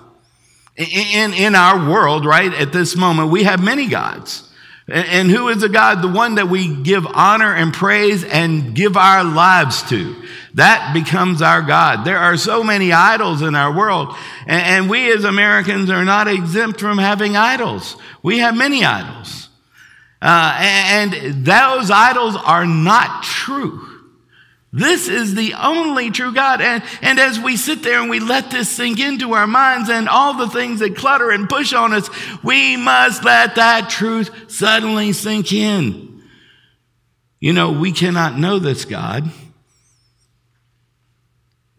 In, 0.77 1.33
in 1.33 1.55
our 1.55 1.89
world, 1.89 2.27
right, 2.27 2.53
at 2.53 2.73
this 2.73 2.97
moment, 2.97 3.31
we 3.31 3.45
have 3.45 3.63
many 3.63 3.87
gods. 3.87 4.49
And 4.89 5.31
who 5.31 5.49
is 5.49 5.63
a 5.63 5.69
God? 5.69 6.03
The 6.03 6.09
one 6.09 6.35
that 6.35 6.49
we 6.49 6.83
give 6.83 7.07
honor 7.07 7.55
and 7.55 7.73
praise 7.73 8.23
and 8.25 8.75
give 8.75 8.97
our 8.97 9.25
lives 9.25 9.83
to. 9.89 10.15
That 10.55 10.93
becomes 10.93 11.41
our 11.43 11.63
God. 11.63 12.05
There 12.05 12.19
are 12.19 12.37
so 12.37 12.63
many 12.63 12.93
idols 12.93 13.41
in 13.41 13.55
our 13.55 13.75
world, 13.75 14.15
and 14.47 14.91
we 14.91 15.11
as 15.13 15.25
Americans 15.25 15.91
are 15.91 16.05
not 16.05 16.29
exempt 16.29 16.81
from 16.81 16.99
having 16.99 17.37
idols. 17.37 17.97
We 18.23 18.39
have 18.39 18.57
many 18.57 18.85
idols. 18.85 19.49
Uh, 20.21 20.57
and 20.61 21.45
those 21.45 21.91
idols 21.91 22.37
are 22.37 22.67
not 22.67 23.23
true. 23.23 23.94
This 24.77 25.07
is 25.07 25.37
the 25.37 25.55
only 25.55 26.11
true 26.11 26.35
God. 26.35 26.61
And, 26.61 26.83
and 27.01 27.21
as 27.21 27.39
we 27.39 27.57
sit 27.57 27.85
there 27.85 28.01
and 28.01 28.11
we 28.11 28.19
let 28.19 28.51
this 28.51 28.69
sink 28.69 28.99
into 28.99 29.35
our 29.35 29.47
minds 29.47 29.89
and 29.89 30.09
all 30.09 30.35
the 30.35 30.49
things 30.49 30.81
that 30.81 30.97
clutter 30.97 31.31
and 31.31 31.49
push 31.49 31.73
on 31.73 31.93
us, 31.93 32.11
we 32.43 32.77
must 32.77 33.25
let 33.25 33.55
that 33.55 33.89
truth 33.89 34.51
suddenly 34.51 35.13
sink 35.13 35.53
in. 35.53 36.25
You 37.39 37.53
know, 37.53 37.71
we 37.71 37.93
cannot 37.93 38.37
know 38.37 38.59
this 38.59 38.85
God 38.85 39.31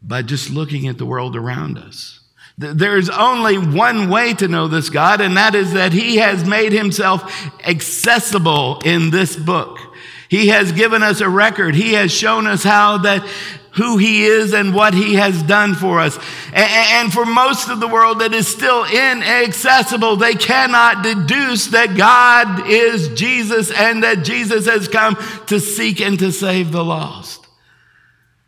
by 0.02 0.22
just 0.22 0.50
looking 0.50 0.88
at 0.88 0.98
the 0.98 1.06
world 1.06 1.36
around 1.36 1.78
us. 1.78 2.22
There's 2.58 3.10
only 3.10 3.58
one 3.58 4.10
way 4.10 4.34
to 4.36 4.48
know 4.48 4.70
this 4.70 4.90
God, 4.90 5.20
and 5.20 5.36
that 5.36 5.54
is 5.54 5.74
that 5.74 5.92
He 5.92 6.18
has 6.18 6.48
made 6.48 6.72
Himself 6.72 7.30
accessible 7.68 8.80
in 8.86 9.10
this 9.10 9.36
book. 9.36 9.80
He 10.30 10.48
has 10.48 10.72
given 10.72 11.04
us 11.04 11.22
a 11.22 11.30
record. 11.30 11.76
He 11.76 11.94
has 11.94 12.12
shown 12.12 12.48
us 12.48 12.64
how 12.64 13.00
that 13.00 13.28
who 13.76 13.98
he 13.98 14.26
is 14.26 14.54
and 14.54 14.74
what 14.74 14.94
he 14.94 15.16
has 15.16 15.44
done 15.44 15.76
for 15.76 16.00
us. 16.00 16.18
And 16.54 17.12
for 17.12 17.26
most 17.26 17.70
of 17.70 17.82
the 17.82 17.88
world 17.88 18.20
that 18.20 18.34
is 18.34 18.48
still 18.48 18.86
inaccessible, 18.86 20.16
they 20.16 20.34
cannot 20.34 21.04
deduce 21.04 21.68
that 21.68 21.98
God 21.98 22.70
is 22.70 23.10
Jesus 23.10 23.72
and 23.72 24.04
that 24.04 24.24
Jesus 24.24 24.66
has 24.66 24.88
come 24.88 25.18
to 25.48 25.60
seek 25.60 26.00
and 26.00 26.18
to 26.20 26.32
save 26.32 26.72
the 26.72 26.86
lost. 26.86 27.46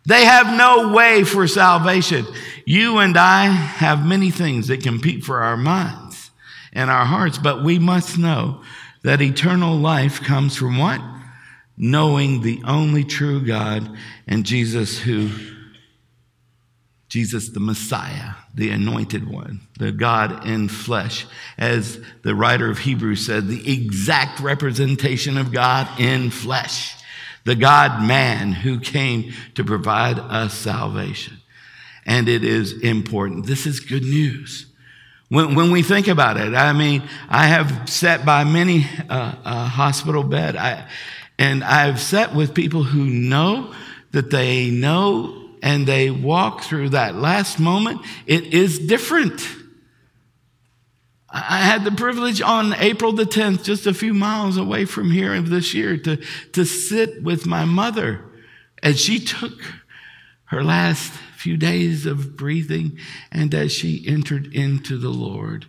They 0.05 0.23
have 0.23 0.57
no 0.57 0.93
way 0.93 1.25
for 1.25 1.45
salvation. 1.47 2.25
You 2.65 2.99
and 2.99 3.17
I 3.17 3.47
have 3.47 4.05
many 4.05 4.31
things 4.31 4.67
that 4.67 4.81
compete 4.81 5.25
for 5.25 5.41
our 5.41 5.57
minds 5.57 6.31
and 6.71 6.89
our 6.89 7.05
hearts, 7.05 7.37
but 7.37 7.65
we 7.65 7.79
must 7.79 8.17
know 8.17 8.61
that 9.03 9.21
eternal 9.21 9.75
life 9.75 10.21
comes 10.21 10.55
from 10.55 10.77
what? 10.77 11.01
Knowing 11.77 12.41
the 12.41 12.61
only 12.65 13.03
true 13.03 13.45
God 13.45 13.95
and 14.27 14.45
Jesus 14.45 14.97
who 14.99 15.29
Jesus 17.09 17.49
the 17.49 17.59
Messiah, 17.59 18.33
the 18.53 18.69
anointed 18.69 19.29
one, 19.29 19.61
the 19.79 19.93
God 19.93 20.45
in 20.45 20.67
flesh, 20.67 21.25
as 21.57 21.99
the 22.23 22.35
writer 22.35 22.69
of 22.69 22.79
Hebrews 22.79 23.25
said, 23.25 23.47
the 23.47 23.71
exact 23.71 24.41
representation 24.41 25.37
of 25.37 25.53
God 25.53 25.87
in 25.99 26.29
flesh, 26.29 27.01
the 27.45 27.55
God 27.55 28.05
man 28.05 28.51
who 28.51 28.79
came 28.79 29.31
to 29.55 29.63
provide 29.63 30.19
us 30.19 30.53
salvation. 30.53 31.37
And 32.05 32.27
it 32.27 32.43
is 32.43 32.73
important. 32.81 33.45
This 33.45 33.65
is 33.65 33.79
good 33.79 34.03
news. 34.03 34.65
When, 35.29 35.55
when 35.55 35.71
we 35.71 35.83
think 35.83 36.07
about 36.07 36.37
it, 36.37 36.53
I 36.53 36.73
mean, 36.73 37.03
I 37.29 37.47
have 37.47 37.89
sat 37.89 38.25
by 38.25 38.43
many 38.43 38.85
uh, 39.09 39.35
uh, 39.43 39.67
hospital 39.67 40.23
bed. 40.23 40.55
I, 40.55 40.89
and 41.39 41.63
I've 41.63 41.99
sat 41.99 42.33
with 42.33 42.53
people 42.53 42.83
who 42.83 43.05
know 43.05 43.73
that 44.11 44.31
they 44.31 44.69
know 44.71 45.49
and 45.61 45.87
they 45.87 46.09
walk 46.09 46.63
through 46.63 46.89
that 46.89 47.15
last 47.15 47.59
moment. 47.59 48.01
It 48.25 48.53
is 48.53 48.79
different. 48.79 49.45
I 51.29 51.57
had 51.57 51.83
the 51.83 51.91
privilege 51.91 52.41
on 52.41 52.73
April 52.73 53.11
the 53.11 53.25
10th, 53.25 53.63
just 53.63 53.85
a 53.85 53.93
few 53.93 54.13
miles 54.13 54.57
away 54.57 54.85
from 54.85 55.11
here 55.11 55.39
this 55.41 55.73
year, 55.73 55.97
to, 55.97 56.17
to 56.53 56.65
sit 56.65 57.21
with 57.21 57.45
my 57.45 57.65
mother 57.65 58.23
as 58.81 58.99
she 58.99 59.19
took 59.19 59.59
her 60.45 60.63
last 60.63 61.11
few 61.35 61.57
days 61.57 62.05
of 62.05 62.37
breathing 62.37 62.97
and 63.31 63.53
as 63.53 63.71
she 63.71 64.05
entered 64.07 64.53
into 64.53 64.97
the 64.97 65.09
Lord's 65.09 65.67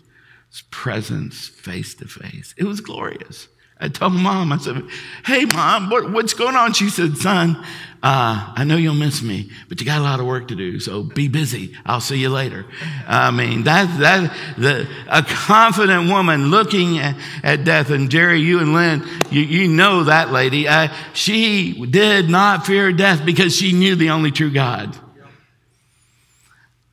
presence 0.70 1.48
face 1.48 1.94
to 1.96 2.06
face. 2.06 2.54
It 2.56 2.64
was 2.64 2.80
glorious. 2.80 3.48
I 3.80 3.88
told 3.88 4.12
mom, 4.12 4.52
I 4.52 4.58
said, 4.58 4.82
Hey, 5.24 5.44
mom, 5.44 5.88
what, 5.90 6.10
what's 6.10 6.34
going 6.34 6.56
on? 6.56 6.72
She 6.72 6.90
said, 6.90 7.16
Son, 7.16 7.56
uh, 8.02 8.52
I 8.56 8.64
know 8.64 8.76
you'll 8.76 8.94
miss 8.94 9.22
me, 9.22 9.50
but 9.68 9.80
you 9.80 9.86
got 9.86 10.00
a 10.00 10.04
lot 10.04 10.20
of 10.20 10.26
work 10.26 10.48
to 10.48 10.56
do, 10.56 10.78
so 10.78 11.02
be 11.02 11.28
busy. 11.28 11.76
I'll 11.84 12.00
see 12.00 12.18
you 12.18 12.28
later. 12.28 12.64
I 13.06 13.30
mean, 13.30 13.64
that, 13.64 13.98
that, 13.98 14.36
the, 14.56 14.88
a 15.08 15.22
confident 15.22 16.08
woman 16.08 16.50
looking 16.50 16.98
at, 16.98 17.16
at 17.42 17.64
death, 17.64 17.90
and 17.90 18.10
Jerry, 18.10 18.40
you 18.40 18.60
and 18.60 18.72
Lynn, 18.72 19.04
you, 19.30 19.42
you 19.42 19.68
know 19.68 20.04
that 20.04 20.30
lady. 20.30 20.68
She 21.12 21.86
did 21.86 22.28
not 22.28 22.66
fear 22.66 22.92
death 22.92 23.24
because 23.24 23.56
she 23.56 23.72
knew 23.72 23.96
the 23.96 24.10
only 24.10 24.30
true 24.30 24.50
God. 24.50 24.96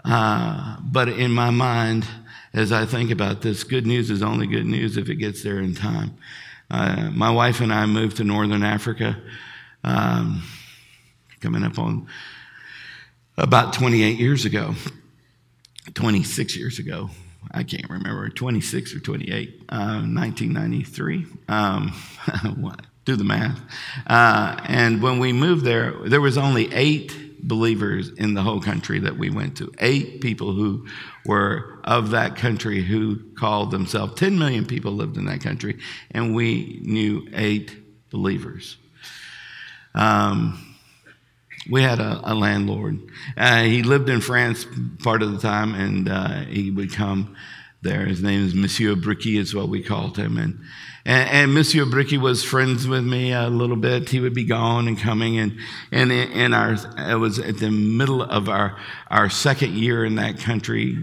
Uh, 0.03 0.77
but 0.83 1.09
in 1.09 1.31
my 1.31 1.49
mind, 1.49 2.05
as 2.53 2.71
I 2.71 2.85
think 2.85 3.11
about 3.11 3.41
this, 3.41 3.63
good 3.63 3.85
news 3.85 4.09
is 4.09 4.23
only 4.23 4.47
good 4.47 4.65
news 4.65 4.97
if 4.97 5.09
it 5.09 5.15
gets 5.15 5.43
there 5.43 5.59
in 5.59 5.75
time. 5.75 6.17
Uh, 6.75 7.09
my 7.13 7.31
wife 7.31 7.61
and 7.61 7.71
I 7.71 7.85
moved 7.85 8.17
to 8.17 8.25
Northern 8.25 8.61
Africa, 8.61 9.17
um, 9.85 10.43
coming 11.39 11.63
up 11.63 11.79
on 11.79 12.07
about 13.37 13.71
28 13.71 14.19
years 14.19 14.43
ago, 14.43 14.75
26 15.93 16.57
years 16.57 16.77
ago. 16.77 17.09
I 17.49 17.63
can't 17.63 17.89
remember, 17.89 18.27
26 18.27 18.93
or 18.93 18.99
28, 18.99 19.63
uh, 19.69 20.03
1993. 20.03 21.25
Um, 21.47 21.93
do 23.05 23.15
the 23.15 23.23
math. 23.23 23.61
Uh, 24.05 24.59
and 24.65 25.01
when 25.01 25.19
we 25.19 25.31
moved 25.31 25.63
there, 25.63 25.93
there 26.03 26.19
was 26.19 26.37
only 26.37 26.73
eight 26.73 27.15
believers 27.41 28.09
in 28.09 28.33
the 28.33 28.41
whole 28.41 28.59
country 28.59 28.99
that 28.99 29.17
we 29.17 29.29
went 29.29 29.55
to. 29.57 29.71
Eight 29.79 30.19
people 30.19 30.51
who 30.51 30.87
were 31.25 31.79
of 31.83 32.11
that 32.11 32.35
country 32.35 32.81
who 32.81 33.17
called 33.35 33.71
themselves, 33.71 34.13
10 34.15 34.37
million 34.37 34.65
people 34.65 34.91
lived 34.91 35.17
in 35.17 35.25
that 35.25 35.41
country, 35.41 35.79
and 36.11 36.35
we 36.35 36.79
knew 36.83 37.27
eight 37.33 37.75
believers. 38.11 38.77
Um, 39.93 40.75
we 41.69 41.81
had 41.81 41.99
a, 41.99 42.21
a 42.23 42.35
landlord. 42.35 42.99
Uh, 43.35 43.63
he 43.63 43.81
lived 43.81 44.09
in 44.09 44.21
France 44.21 44.67
part 45.03 45.23
of 45.23 45.31
the 45.31 45.39
time, 45.39 45.73
and 45.73 46.09
uh, 46.09 46.41
he 46.41 46.69
would 46.69 46.93
come 46.93 47.35
there. 47.81 48.05
His 48.05 48.21
name 48.21 48.45
is 48.45 48.53
Monsieur 48.53 48.95
Bricky, 48.95 49.37
is 49.37 49.55
what 49.55 49.69
we 49.69 49.81
called 49.81 50.17
him. 50.17 50.37
And, 50.37 50.59
and, 51.05 51.29
and, 51.29 51.53
Monsieur 51.53 51.85
Bricky 51.85 52.17
was 52.17 52.43
friends 52.43 52.87
with 52.87 53.05
me 53.05 53.31
a 53.31 53.47
little 53.47 53.75
bit. 53.75 54.09
He 54.09 54.19
would 54.19 54.33
be 54.33 54.43
gone 54.43 54.87
and 54.87 54.97
coming. 54.97 55.37
And, 55.37 55.57
and 55.91 56.11
in 56.11 56.53
our, 56.53 56.73
it 56.97 57.19
was 57.19 57.37
at 57.37 57.59
the 57.59 57.69
middle 57.69 58.23
of 58.23 58.49
our, 58.49 58.77
our 59.11 59.29
second 59.29 59.73
year 59.73 60.03
in 60.03 60.15
that 60.15 60.39
country. 60.39 60.97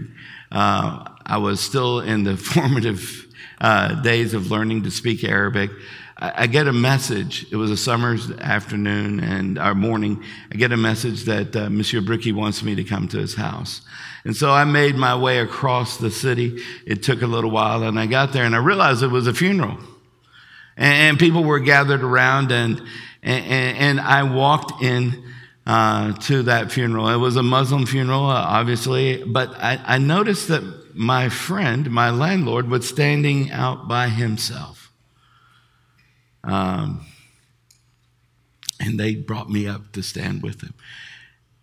Uh, 0.51 1.09
I 1.25 1.37
was 1.37 1.61
still 1.61 2.01
in 2.01 2.25
the 2.25 2.35
formative 2.53 3.27
uh, 3.61 4.01
days 4.01 4.33
of 4.33 4.51
learning 4.51 4.83
to 4.83 4.91
speak 4.91 5.23
Arabic. 5.23 5.71
I 6.17 6.47
get 6.47 6.67
a 6.67 6.73
message. 6.73 7.51
It 7.51 7.55
was 7.55 7.71
a 7.71 7.77
summer's 7.77 8.31
afternoon 8.31 9.19
and 9.19 9.57
our 9.57 9.73
morning. 9.73 10.23
I 10.51 10.55
get 10.55 10.71
a 10.71 10.77
message 10.77 11.23
that 11.25 11.55
uh, 11.55 11.69
Monsieur 11.69 12.01
Bricky 12.01 12.31
wants 12.31 12.63
me 12.63 12.75
to 12.75 12.83
come 12.83 13.07
to 13.09 13.17
his 13.17 13.35
house. 13.35 13.81
And 14.23 14.35
so 14.35 14.51
I 14.51 14.63
made 14.63 14.95
my 14.95 15.17
way 15.17 15.39
across 15.39 15.97
the 15.97 16.11
city. 16.11 16.63
It 16.85 17.03
took 17.03 17.23
a 17.23 17.27
little 17.27 17.51
while 17.51 17.83
and 17.83 17.99
I 17.99 18.05
got 18.05 18.31
there 18.31 18.45
and 18.45 18.55
I 18.55 18.59
realized 18.59 19.03
it 19.03 19.07
was 19.07 19.27
a 19.27 19.33
funeral. 19.33 19.77
And, 20.77 21.19
people 21.19 21.43
were 21.43 21.59
gathered 21.59 22.03
around 22.03 22.51
and, 22.51 22.81
and, 23.21 23.77
and 23.77 24.01
I 24.01 24.23
walked 24.23 24.81
in 24.81 25.23
uh, 25.65 26.13
to 26.13 26.43
that 26.43 26.71
funeral. 26.71 27.09
It 27.09 27.17
was 27.17 27.35
a 27.35 27.43
Muslim 27.43 27.85
funeral, 27.85 28.23
obviously, 28.23 29.23
but 29.23 29.51
I, 29.57 29.79
I 29.85 29.97
noticed 29.97 30.47
that 30.49 30.63
my 30.95 31.29
friend, 31.29 31.89
my 31.89 32.09
landlord, 32.09 32.69
was 32.69 32.87
standing 32.87 33.51
out 33.51 33.87
by 33.87 34.09
himself. 34.09 34.91
Um, 36.43 37.05
and 38.79 38.99
they 38.99 39.15
brought 39.15 39.49
me 39.49 39.67
up 39.67 39.91
to 39.93 40.03
stand 40.03 40.43
with 40.43 40.61
him. 40.61 40.73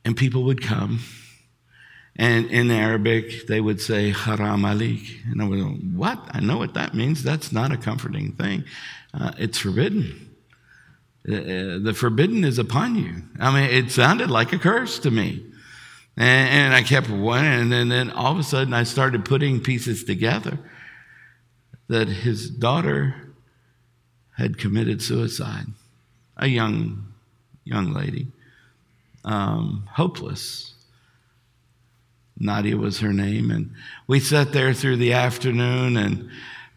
And 0.05 0.17
people 0.17 0.45
would 0.45 0.63
come, 0.63 1.01
and 2.21 2.51
in 2.51 2.71
Arabic, 2.71 3.47
they 3.47 3.63
would 3.63 3.81
say, 3.81 4.11
Haram 4.11 4.61
alik. 4.61 5.25
And 5.33 5.41
I 5.41 5.49
would 5.49 5.59
go, 5.59 5.69
What? 5.97 6.19
I 6.33 6.41
know 6.41 6.59
what 6.59 6.75
that 6.75 6.93
means. 6.93 7.23
That's 7.23 7.51
not 7.51 7.73
a 7.73 7.79
comforting 7.79 8.33
thing. 8.33 8.65
Uh, 9.15 9.33
it's 9.39 9.57
forbidden. 9.57 10.37
Uh, 11.27 11.35
uh 11.35 11.79
the 11.79 11.95
forbidden 11.97 12.45
is 12.45 12.59
upon 12.59 12.95
you. 12.97 13.23
I 13.41 13.55
mean, 13.55 13.71
it 13.71 13.91
sounded 13.91 14.31
like 14.31 14.53
a 14.53 14.59
curse 14.59 14.99
to 14.99 15.11
me. 15.11 15.47
And, 16.19 16.51
and 16.51 16.75
I 16.75 16.83
kept 16.83 17.09
one, 17.09 17.47
and 17.47 17.73
then, 17.73 17.89
then 17.89 18.11
all 18.11 18.33
of 18.33 18.39
a 18.39 18.43
sudden 18.43 18.75
I 18.75 18.83
started 18.83 19.25
putting 19.25 19.59
pieces 19.59 20.05
together 20.05 20.59
that 21.89 22.09
his 22.09 22.51
daughter 22.51 23.15
had 24.37 24.59
committed 24.59 25.01
suicide, 25.01 25.69
a 26.37 26.49
young, 26.49 27.15
young 27.65 27.95
lady, 27.95 28.27
um, 29.25 29.89
hopeless. 29.93 30.70
Nadia 32.41 32.77
was 32.77 33.01
her 33.01 33.13
name, 33.13 33.51
and 33.51 33.71
we 34.07 34.19
sat 34.19 34.53
there 34.53 34.73
through 34.73 34.97
the 34.97 35.13
afternoon, 35.13 35.99
and 35.99 36.31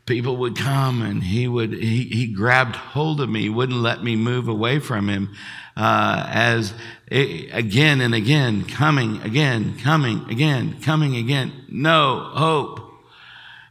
people 0.06 0.36
would 0.38 0.58
come, 0.58 1.02
and 1.02 1.24
he 1.24 1.48
would 1.48 1.72
he, 1.72 2.04
he 2.04 2.28
grabbed 2.28 2.76
hold 2.76 3.22
of 3.22 3.30
me, 3.30 3.48
wouldn't 3.48 3.80
let 3.80 4.04
me 4.04 4.18
move 4.18 4.50
away 4.50 4.80
from 4.80 5.08
him, 5.08 5.34
uh, 5.78 6.26
as 6.30 6.74
it, 7.08 7.50
again 7.54 8.02
and 8.02 8.14
again, 8.14 8.66
coming 8.66 9.22
again, 9.22 9.80
coming 9.80 10.30
again, 10.30 10.82
coming 10.82 11.16
again, 11.16 11.54
no 11.70 12.20
hope. 12.34 12.82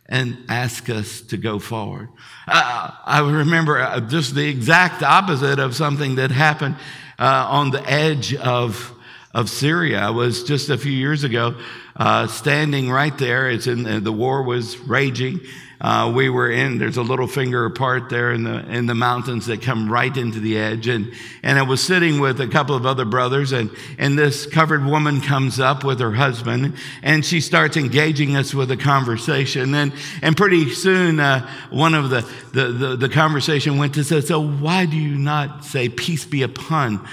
and 0.08 0.38
asked 0.50 0.90
us 0.90 1.22
to 1.22 1.38
go 1.38 1.58
forward. 1.58 2.10
Uh, 2.48 2.92
I 3.06 3.22
remember 3.22 3.80
uh, 3.80 4.02
just 4.02 4.36
the 4.36 4.48
exact 4.48 5.02
opposite 5.02 5.58
of 5.58 5.74
something 5.74 6.16
that 6.16 6.32
happened 6.32 6.76
uh, 7.18 7.48
on 7.50 7.72
the 7.72 7.82
edge 7.90 8.36
of, 8.36 8.94
of 9.34 9.50
Syria. 9.50 10.00
I 10.00 10.10
was 10.10 10.44
just 10.44 10.70
a 10.70 10.78
few 10.78 10.92
years 10.92 11.24
ago 11.24 11.56
uh, 11.96 12.28
standing 12.28 12.90
right 12.90 13.18
there. 13.18 13.50
It's 13.50 13.68
in 13.68 13.84
the, 13.84 14.02
the 14.02 14.12
war 14.12 14.44
was 14.44 14.78
raging. 14.78 15.40
Uh, 15.82 16.12
we 16.14 16.30
were 16.30 16.52
in. 16.52 16.78
There's 16.78 16.98
a 16.98 17.02
little 17.02 17.26
finger 17.26 17.66
apart 17.66 18.10
there 18.10 18.32
in 18.32 18.44
the 18.44 18.60
in 18.70 18.86
the 18.86 18.94
mountains 18.94 19.48
that 19.48 19.64
come 19.64 19.92
right 19.92 20.16
into 20.16 20.40
the 20.40 20.56
edge, 20.56 20.88
and 20.88 21.12
and 21.42 21.58
I 21.58 21.64
was 21.64 21.84
sitting 21.84 22.22
with 22.22 22.40
a 22.40 22.48
couple 22.48 22.76
of 22.76 22.86
other 22.86 23.04
brothers, 23.04 23.52
and 23.52 23.72
and 23.98 24.16
this 24.16 24.46
covered 24.46 24.86
woman 24.86 25.22
comes 25.22 25.60
up 25.60 25.84
with 25.84 26.00
her 26.00 26.12
husband, 26.12 26.76
and 27.02 27.26
she 27.26 27.42
starts 27.42 27.78
engaging 27.78 28.36
us 28.36 28.54
with 28.54 28.70
a 28.70 28.78
conversation, 28.78 29.74
and 29.74 29.92
and 30.22 30.38
pretty 30.38 30.70
soon 30.70 31.20
uh, 31.20 31.50
one 31.72 31.96
of 31.96 32.12
the, 32.12 32.22
the 32.54 32.66
the 32.68 32.96
the 32.96 33.10
conversation 33.10 33.80
went 33.80 33.96
to 33.96 34.04
say, 34.04 34.22
so 34.22 34.40
why 34.40 34.86
do 34.86 34.96
you 34.96 35.18
not 35.18 35.66
say 35.66 35.90
peace 35.90 36.26
be 36.26 36.44
upon 36.44 37.04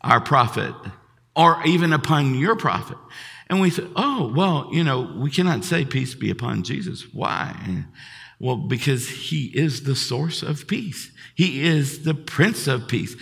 our 0.00 0.20
prophet, 0.20 0.74
or 1.36 1.64
even 1.64 1.92
upon 1.92 2.34
your 2.34 2.56
prophet? 2.56 2.98
And 3.48 3.60
we 3.60 3.70
said, 3.70 3.88
oh, 3.94 4.32
well, 4.34 4.68
you 4.72 4.82
know, 4.82 5.14
we 5.16 5.30
cannot 5.30 5.62
say 5.62 5.84
peace 5.84 6.16
be 6.16 6.30
upon 6.30 6.64
Jesus. 6.64 7.04
Why? 7.14 7.54
Well, 8.38 8.56
because 8.56 9.08
he 9.08 9.46
is 9.46 9.84
the 9.84 9.96
source 9.96 10.42
of 10.42 10.66
peace. 10.66 11.10
He 11.34 11.62
is 11.62 12.02
the 12.02 12.14
Prince 12.14 12.66
of 12.66 12.86
Peace. 12.86 13.16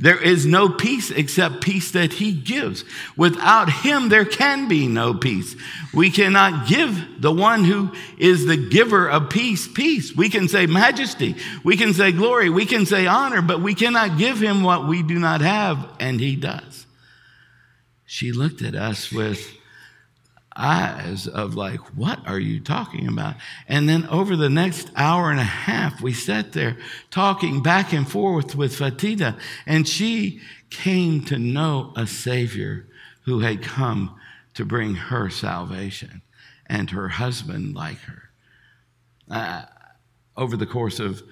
There 0.00 0.20
is 0.20 0.46
no 0.46 0.70
peace 0.70 1.10
except 1.10 1.60
peace 1.60 1.90
that 1.90 2.14
he 2.14 2.32
gives. 2.32 2.84
Without 3.16 3.70
him, 3.70 4.08
there 4.08 4.24
can 4.24 4.66
be 4.66 4.86
no 4.86 5.12
peace. 5.12 5.54
We 5.92 6.10
cannot 6.10 6.66
give 6.66 7.20
the 7.20 7.32
one 7.32 7.64
who 7.64 7.92
is 8.16 8.46
the 8.46 8.56
giver 8.56 9.06
of 9.08 9.28
peace 9.28 9.68
peace. 9.68 10.16
We 10.16 10.30
can 10.30 10.48
say 10.48 10.64
majesty. 10.64 11.36
We 11.62 11.76
can 11.76 11.92
say 11.92 12.12
glory. 12.12 12.48
We 12.48 12.64
can 12.64 12.86
say 12.86 13.06
honor, 13.06 13.42
but 13.42 13.60
we 13.60 13.74
cannot 13.74 14.16
give 14.16 14.42
him 14.42 14.62
what 14.62 14.88
we 14.88 15.02
do 15.02 15.18
not 15.18 15.42
have, 15.42 15.86
and 16.00 16.20
he 16.20 16.36
does. 16.36 16.86
She 18.06 18.32
looked 18.32 18.62
at 18.62 18.74
us 18.74 19.12
with 19.12 19.54
eyes 20.56 21.26
of 21.26 21.54
like, 21.54 21.80
what 21.96 22.20
are 22.26 22.38
you 22.38 22.60
talking 22.60 23.08
about? 23.08 23.36
And 23.68 23.88
then 23.88 24.06
over 24.06 24.36
the 24.36 24.50
next 24.50 24.90
hour 24.96 25.30
and 25.30 25.40
a 25.40 25.44
half, 25.44 26.00
we 26.00 26.12
sat 26.12 26.52
there 26.52 26.76
talking 27.10 27.62
back 27.62 27.92
and 27.92 28.08
forth 28.08 28.54
with 28.54 28.76
Fatida, 28.76 29.38
and 29.66 29.88
she 29.88 30.40
came 30.70 31.24
to 31.24 31.38
know 31.38 31.92
a 31.96 32.06
Savior 32.06 32.86
who 33.24 33.40
had 33.40 33.62
come 33.62 34.18
to 34.54 34.64
bring 34.64 34.94
her 34.94 35.30
salvation 35.30 36.22
and 36.66 36.90
her 36.90 37.08
husband 37.08 37.74
like 37.74 37.98
her. 38.00 38.30
Uh, 39.30 39.64
over 40.36 40.56
the 40.56 40.66
course 40.66 41.00
of 41.00 41.22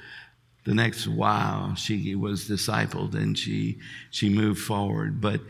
the 0.65 0.75
next 0.75 1.07
while, 1.07 1.75
she 1.75 2.15
was 2.15 2.49
discipled 2.49 3.15
and 3.15 3.37
she, 3.37 3.79
she 4.11 4.29
moved 4.29 4.61
forward, 4.61 5.21
but 5.21 5.41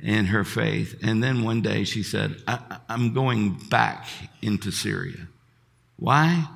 in 0.00 0.26
her 0.26 0.44
faith. 0.44 0.98
And 1.02 1.22
then 1.22 1.42
one 1.42 1.60
day 1.60 1.84
she 1.84 2.02
said, 2.02 2.36
I, 2.46 2.78
am 2.88 3.12
going 3.14 3.54
back 3.68 4.06
into 4.42 4.70
Syria. 4.70 5.28
Why? 5.96 6.46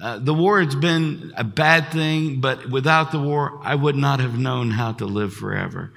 Uh, 0.00 0.18
the 0.18 0.32
war 0.32 0.62
has 0.62 0.74
been 0.74 1.32
a 1.36 1.44
bad 1.44 1.92
thing, 1.92 2.40
but 2.40 2.70
without 2.70 3.12
the 3.12 3.18
war, 3.18 3.60
I 3.62 3.74
would 3.74 3.96
not 3.96 4.20
have 4.20 4.38
known 4.38 4.70
how 4.70 4.92
to 4.92 5.04
live 5.04 5.34
forever. 5.34 5.92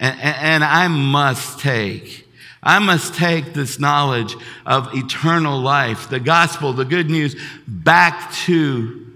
And, 0.00 0.20
and 0.20 0.64
I 0.64 0.88
must 0.88 1.60
take, 1.60 2.28
I 2.60 2.80
must 2.80 3.14
take 3.14 3.54
this 3.54 3.78
knowledge 3.78 4.36
of 4.66 4.92
eternal 4.94 5.60
life, 5.60 6.10
the 6.10 6.18
gospel, 6.18 6.72
the 6.72 6.84
good 6.84 7.08
news, 7.08 7.36
back 7.68 8.32
to 8.46 9.06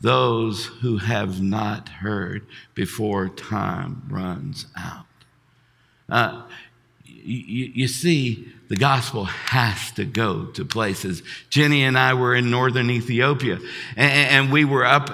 those 0.00 0.66
who 0.66 0.98
have 0.98 1.42
not 1.42 1.88
heard 1.88 2.46
before 2.74 3.28
time 3.28 4.02
runs 4.08 4.66
out. 4.76 5.06
Uh, 6.08 6.42
you, 7.04 7.72
you 7.74 7.88
see, 7.88 8.52
the 8.68 8.76
gospel 8.76 9.24
has 9.24 9.92
to 9.92 10.04
go 10.04 10.46
to 10.46 10.64
places. 10.64 11.22
Jenny 11.48 11.84
and 11.84 11.98
I 11.98 12.14
were 12.14 12.34
in 12.34 12.50
northern 12.50 12.90
Ethiopia, 12.90 13.58
and, 13.96 14.46
and, 14.46 14.52
we 14.52 14.64
were 14.64 14.84
up 14.84 15.10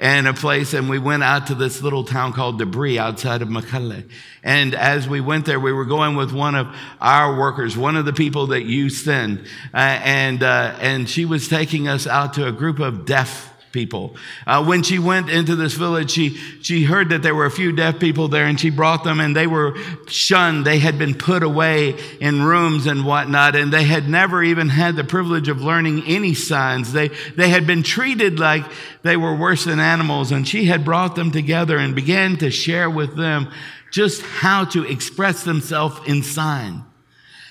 in 0.00 0.26
a 0.26 0.34
place, 0.34 0.74
and 0.74 0.88
we 0.88 0.98
went 0.98 1.22
out 1.22 1.46
to 1.46 1.54
this 1.54 1.80
little 1.80 2.04
town 2.04 2.32
called 2.32 2.58
Debris 2.58 2.98
outside 2.98 3.40
of 3.40 3.48
Mekelle. 3.48 4.08
And 4.42 4.74
as 4.74 5.08
we 5.08 5.20
went 5.20 5.46
there, 5.46 5.60
we 5.60 5.72
were 5.72 5.84
going 5.84 6.16
with 6.16 6.32
one 6.32 6.54
of 6.54 6.74
our 7.00 7.38
workers, 7.38 7.76
one 7.76 7.96
of 7.96 8.04
the 8.04 8.12
people 8.12 8.48
that 8.48 8.64
you 8.64 8.90
send, 8.90 9.46
uh, 9.72 9.76
and 9.76 10.42
uh, 10.42 10.76
and 10.80 11.08
she 11.08 11.24
was 11.24 11.48
taking 11.48 11.88
us 11.88 12.06
out 12.06 12.34
to 12.34 12.46
a 12.46 12.52
group 12.52 12.78
of 12.78 13.06
deaf 13.06 13.53
people. 13.74 14.14
Uh, 14.46 14.64
when 14.64 14.82
she 14.82 14.98
went 14.98 15.28
into 15.28 15.56
this 15.56 15.74
village, 15.74 16.12
she, 16.12 16.30
she 16.62 16.84
heard 16.84 17.10
that 17.10 17.22
there 17.22 17.34
were 17.34 17.44
a 17.44 17.50
few 17.50 17.72
deaf 17.72 17.98
people 17.98 18.28
there 18.28 18.46
and 18.46 18.58
she 18.58 18.70
brought 18.70 19.02
them 19.02 19.18
and 19.20 19.36
they 19.36 19.48
were 19.48 19.76
shunned. 20.06 20.64
They 20.64 20.78
had 20.78 20.96
been 20.96 21.12
put 21.12 21.42
away 21.42 21.98
in 22.20 22.42
rooms 22.44 22.86
and 22.86 23.04
whatnot 23.04 23.56
and 23.56 23.72
they 23.72 23.82
had 23.82 24.08
never 24.08 24.42
even 24.42 24.68
had 24.68 24.94
the 24.94 25.02
privilege 25.02 25.48
of 25.48 25.60
learning 25.60 26.04
any 26.06 26.34
signs. 26.34 26.92
They, 26.92 27.08
they 27.36 27.48
had 27.48 27.66
been 27.66 27.82
treated 27.82 28.38
like 28.38 28.64
they 29.02 29.16
were 29.16 29.34
worse 29.34 29.64
than 29.64 29.80
animals 29.80 30.30
and 30.30 30.46
she 30.46 30.66
had 30.66 30.84
brought 30.84 31.16
them 31.16 31.32
together 31.32 31.76
and 31.76 31.96
began 31.96 32.36
to 32.36 32.52
share 32.52 32.88
with 32.88 33.16
them 33.16 33.50
just 33.90 34.22
how 34.22 34.64
to 34.66 34.84
express 34.84 35.42
themselves 35.42 36.00
in 36.06 36.22
sign. 36.22 36.84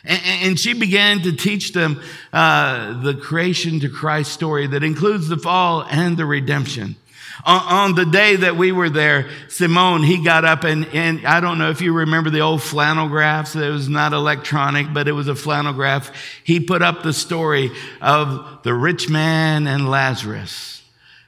And, 0.05 0.59
she 0.59 0.73
began 0.73 1.21
to 1.21 1.31
teach 1.31 1.71
them 1.71 2.01
uh, 2.33 3.01
the 3.01 3.13
creation 3.13 3.79
to 3.81 3.89
Christ 3.89 4.33
story 4.33 4.67
that 4.67 4.83
includes 4.83 5.29
the 5.29 5.37
fall 5.37 5.85
and 5.89 6.17
the 6.17 6.25
redemption. 6.25 6.97
On, 7.45 7.95
the 7.95 8.05
day 8.05 8.35
that 8.35 8.57
we 8.57 8.71
were 8.71 8.89
there, 8.89 9.29
Simone, 9.49 10.03
he 10.03 10.23
got 10.23 10.45
up 10.45 10.63
and, 10.65 10.85
and 10.87 11.25
I 11.25 11.39
don't 11.39 11.57
know 11.57 11.71
if 11.71 11.81
you 11.81 11.93
remember 11.93 12.29
the 12.29 12.41
old 12.41 12.61
flannel 12.61 13.09
graphs. 13.09 13.55
It 13.55 13.69
was 13.69 13.89
not 13.89 14.13
electronic, 14.13 14.93
but 14.93 15.07
it 15.07 15.13
was 15.13 15.27
a 15.27 15.35
flannel 15.35 15.73
graph. 15.73 16.11
He 16.43 16.59
put 16.59 16.81
up 16.81 17.01
the 17.01 17.13
story 17.13 17.71
of 18.01 18.59
the 18.63 18.73
rich 18.73 19.09
man 19.09 19.67
and 19.67 19.89
Lazarus. 19.89 20.82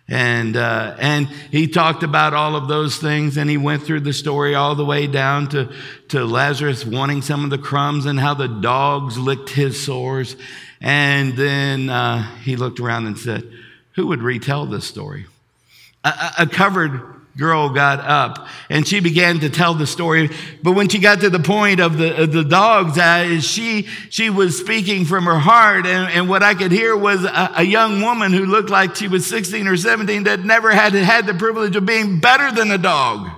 And, 0.08 0.56
uh, 0.56 0.96
and 1.00 1.28
he 1.28 1.68
talked 1.68 2.04
about 2.04 2.36
all 2.36 2.56
of 2.56 2.68
those 2.68 2.98
things 2.98 3.38
and 3.38 3.50
he 3.50 3.58
went 3.58 3.84
through 3.84 4.02
the 4.02 4.14
story 4.14 4.54
all 4.54 4.76
the 4.76 4.86
way 4.86 5.08
down 5.08 5.50
to, 5.50 5.74
to 6.10 6.26
Lazarus 6.26 6.86
wanting 6.86 7.24
some 7.24 7.44
of 7.44 7.50
the 7.50 7.58
crumbs 7.58 8.06
and 8.06 8.20
how 8.20 8.36
the 8.36 8.48
dogs 8.48 9.18
licked 9.18 9.50
his 9.50 9.84
sores. 9.84 10.36
And 10.80 11.36
then 11.36 11.90
uh, 11.90 12.22
he 12.44 12.56
looked 12.56 12.80
around 12.80 13.08
and 13.08 13.18
said, 13.18 13.52
Who 13.94 14.08
would 14.08 14.22
retell 14.22 14.68
this 14.68 14.86
story? 14.86 15.26
A, 16.04 16.34
a 16.40 16.48
covered 16.48 17.15
girl 17.38 17.70
got 17.70 18.00
up 18.00 18.48
and 18.70 18.88
she 18.88 19.00
began 19.02 19.40
to 19.42 19.50
tell 19.50 19.74
the 19.74 19.86
story. 19.86 20.30
But 20.64 20.72
when 20.72 20.88
she 20.88 21.00
got 21.00 21.20
to 21.22 21.30
the 21.30 21.40
point 21.40 21.80
of 21.80 21.98
the, 21.98 22.24
of 22.24 22.32
the 22.32 22.44
dogs, 22.44 22.98
uh, 22.98 23.42
she, 23.42 23.84
she 24.10 24.30
was 24.30 24.58
speaking 24.58 25.06
from 25.06 25.26
her 25.26 25.38
heart. 25.38 25.86
And, 25.86 26.12
and 26.12 26.30
what 26.30 26.44
I 26.44 26.54
could 26.54 26.72
hear 26.72 26.96
was 26.96 27.24
a, 27.26 27.52
a, 27.58 27.64
young 27.64 28.02
woman 28.02 28.32
who 28.32 28.46
looked 28.46 28.70
like 28.70 28.96
she 28.96 29.08
was 29.08 29.28
16 29.28 29.68
or 29.68 29.76
17 29.76 30.24
that 30.24 30.42
never 30.42 30.72
had 30.72 30.94
had 30.94 31.26
the 31.26 31.34
privilege 31.34 31.76
of 31.76 31.86
being 31.86 32.20
better 32.20 32.52
than 32.52 32.72
a 32.72 32.78
dog. 32.78 33.30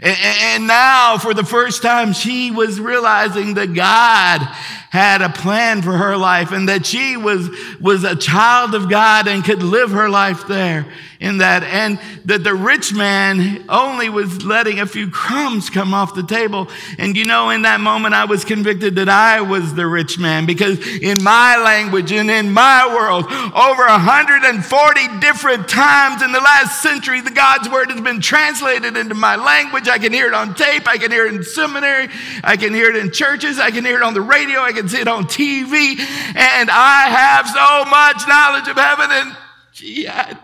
And, 0.00 0.16
and 0.20 0.66
now, 0.66 1.18
for 1.18 1.34
the 1.34 1.44
first 1.44 1.82
time, 1.82 2.12
she 2.12 2.50
was 2.50 2.80
realizing 2.80 3.54
that 3.54 3.74
God 3.74 4.46
had 4.90 5.20
a 5.20 5.28
plan 5.28 5.82
for 5.82 5.92
her 5.92 6.16
life 6.16 6.50
and 6.50 6.68
that 6.68 6.86
she 6.86 7.16
was, 7.16 7.48
was 7.80 8.04
a 8.04 8.16
child 8.16 8.74
of 8.74 8.88
God 8.88 9.28
and 9.28 9.44
could 9.44 9.62
live 9.62 9.90
her 9.90 10.08
life 10.08 10.46
there 10.48 10.86
in 11.20 11.38
that. 11.38 11.62
And 11.62 12.00
that 12.24 12.44
the 12.44 12.54
rich 12.54 12.94
man 12.94 13.64
only 13.68 14.08
was 14.08 14.44
letting 14.44 14.80
a 14.80 14.86
few 14.86 15.10
crumbs 15.10 15.68
come 15.68 15.92
off 15.92 16.14
the 16.14 16.22
table. 16.22 16.68
And 16.98 17.16
you 17.16 17.24
know, 17.24 17.50
in 17.50 17.62
that 17.62 17.80
moment, 17.80 18.14
I 18.14 18.24
was 18.24 18.44
convicted 18.44 18.96
that 18.96 19.08
I 19.08 19.40
was 19.40 19.74
the 19.74 19.86
rich 19.86 20.18
man 20.18 20.46
because 20.46 20.78
in 20.98 21.22
my 21.22 21.56
language 21.56 22.12
and 22.12 22.30
in 22.30 22.50
my 22.50 22.86
world, 22.94 23.26
over 23.26 23.84
140 23.84 25.20
different 25.20 25.68
times 25.68 26.22
in 26.22 26.32
the 26.32 26.40
last 26.40 26.82
century, 26.82 27.20
the 27.20 27.30
God's 27.30 27.68
word 27.68 27.90
has 27.90 28.00
been 28.00 28.20
translated 28.20 28.96
into 28.96 29.14
my 29.14 29.36
language. 29.36 29.88
I 29.88 29.98
can 29.98 30.12
hear 30.12 30.28
it 30.28 30.34
on 30.34 30.54
tape. 30.54 30.88
I 30.88 30.96
can 30.98 31.10
hear 31.10 31.26
it 31.26 31.34
in 31.34 31.42
seminary. 31.42 32.08
I 32.42 32.56
can 32.56 32.72
hear 32.72 32.88
it 32.88 32.96
in 32.96 33.12
churches. 33.12 33.58
I 33.58 33.70
can 33.70 33.84
hear 33.84 33.96
it 33.96 34.02
on 34.02 34.14
the 34.14 34.20
radio. 34.22 34.60
I 34.60 34.72
can 34.78 34.88
see 34.88 35.00
it 35.00 35.08
on 35.08 35.24
TV. 35.24 35.98
And 36.36 36.70
I 36.70 37.08
have 37.08 37.48
so 37.48 37.84
much 37.90 38.28
knowledge 38.28 38.68
of 38.68 38.76
heaven 38.76 39.10
and 39.10 39.36
she 39.72 40.04
had 40.04 40.38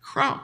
crumbs. 0.00 0.40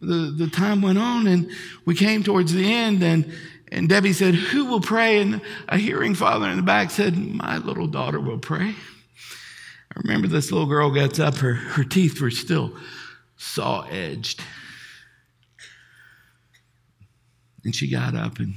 The, 0.00 0.34
the 0.36 0.48
time 0.48 0.80
went 0.80 0.98
on 0.98 1.26
and 1.26 1.50
we 1.84 1.94
came 1.94 2.22
towards 2.22 2.52
the 2.52 2.72
end 2.72 3.02
and, 3.02 3.32
and 3.70 3.88
Debbie 3.88 4.14
said, 4.14 4.34
who 4.34 4.64
will 4.66 4.80
pray? 4.80 5.20
And 5.20 5.42
a 5.68 5.76
hearing 5.76 6.14
father 6.14 6.48
in 6.48 6.56
the 6.56 6.62
back 6.62 6.90
said, 6.90 7.16
my 7.16 7.58
little 7.58 7.86
daughter 7.86 8.18
will 8.18 8.38
pray. 8.38 8.74
I 9.94 10.00
remember 10.04 10.28
this 10.28 10.52
little 10.52 10.68
girl 10.68 10.90
gets 10.90 11.18
up, 11.18 11.36
her, 11.36 11.54
her 11.54 11.84
teeth 11.84 12.20
were 12.20 12.30
still 12.30 12.76
saw 13.36 13.82
edged. 13.90 14.42
And 17.64 17.74
she 17.74 17.90
got 17.90 18.14
up 18.14 18.38
and 18.38 18.54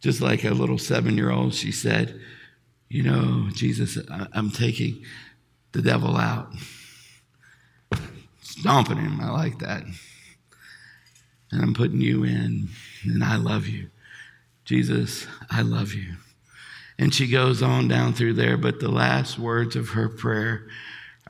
just 0.00 0.20
like 0.20 0.44
a 0.44 0.50
little 0.50 0.78
seven 0.78 1.16
year 1.16 1.30
old, 1.30 1.54
she 1.54 1.72
said, 1.72 2.20
You 2.88 3.02
know, 3.02 3.48
Jesus, 3.52 3.98
I'm 4.32 4.50
taking 4.50 5.04
the 5.72 5.82
devil 5.82 6.16
out. 6.16 6.52
Stomping 8.42 8.98
him. 8.98 9.20
I 9.20 9.30
like 9.30 9.58
that. 9.58 9.84
And 11.50 11.62
I'm 11.62 11.74
putting 11.74 12.00
you 12.00 12.24
in, 12.24 12.68
and 13.04 13.24
I 13.24 13.36
love 13.36 13.66
you. 13.66 13.88
Jesus, 14.64 15.26
I 15.50 15.62
love 15.62 15.94
you. 15.94 16.16
And 16.98 17.14
she 17.14 17.28
goes 17.28 17.62
on 17.62 17.88
down 17.88 18.12
through 18.12 18.34
there, 18.34 18.56
but 18.56 18.80
the 18.80 18.90
last 18.90 19.38
words 19.38 19.76
of 19.76 19.90
her 19.90 20.08
prayer 20.08 20.66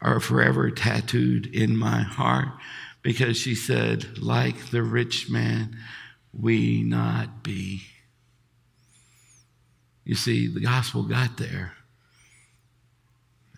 are 0.01 0.19
forever 0.19 0.71
tattooed 0.71 1.47
in 1.47 1.77
my 1.77 2.03
heart 2.03 2.49
because 3.03 3.37
she 3.37 3.55
said, 3.55 4.19
like 4.19 4.71
the 4.71 4.83
rich 4.83 5.31
man, 5.31 5.77
we 6.33 6.83
not 6.83 7.43
be. 7.43 7.83
You 10.09 10.15
see, 10.15 10.47
the 10.47 10.61
gospel 10.61 11.03
got 11.03 11.37
there. 11.37 11.75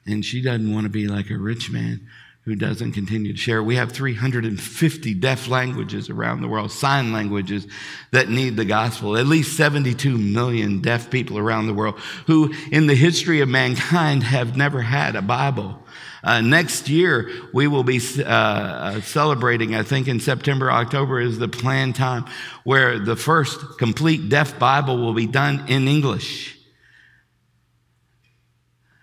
And 0.04 0.24
she 0.24 0.42
doesn't 0.42 0.74
want 0.74 0.82
to 0.82 0.90
be 0.90 1.06
like 1.06 1.30
a 1.30 1.38
rich 1.38 1.70
man 1.70 2.08
who 2.44 2.54
doesn't 2.54 2.92
continue 2.92 3.32
to 3.32 3.38
share. 3.38 3.62
We 3.62 3.76
have 3.76 3.92
350 3.92 5.14
deaf 5.14 5.48
languages 5.48 6.08
around 6.08 6.40
the 6.40 6.48
world, 6.48 6.72
sign 6.72 7.12
languages 7.12 7.66
that 8.12 8.30
need 8.30 8.56
the 8.56 8.64
gospel. 8.64 9.16
At 9.16 9.26
least 9.26 9.56
72 9.56 10.16
million 10.16 10.80
deaf 10.80 11.10
people 11.10 11.38
around 11.38 11.66
the 11.66 11.74
world 11.74 11.98
who, 12.26 12.52
in 12.72 12.86
the 12.86 12.94
history 12.94 13.40
of 13.40 13.48
mankind, 13.48 14.22
have 14.22 14.56
never 14.56 14.80
had 14.80 15.16
a 15.16 15.22
Bible. 15.22 15.78
Uh, 16.22 16.40
next 16.40 16.88
year, 16.88 17.30
we 17.52 17.66
will 17.66 17.84
be 17.84 18.00
uh, 18.18 18.22
uh, 18.24 19.00
celebrating, 19.00 19.74
I 19.74 19.82
think 19.82 20.08
in 20.08 20.20
September, 20.20 20.70
October 20.70 21.20
is 21.20 21.38
the 21.38 21.48
planned 21.48 21.94
time, 21.94 22.26
where 22.64 22.98
the 22.98 23.16
first 23.16 23.78
complete 23.78 24.28
deaf 24.28 24.58
Bible 24.58 24.98
will 24.98 25.14
be 25.14 25.26
done 25.26 25.64
in 25.68 25.88
English. 25.88 26.59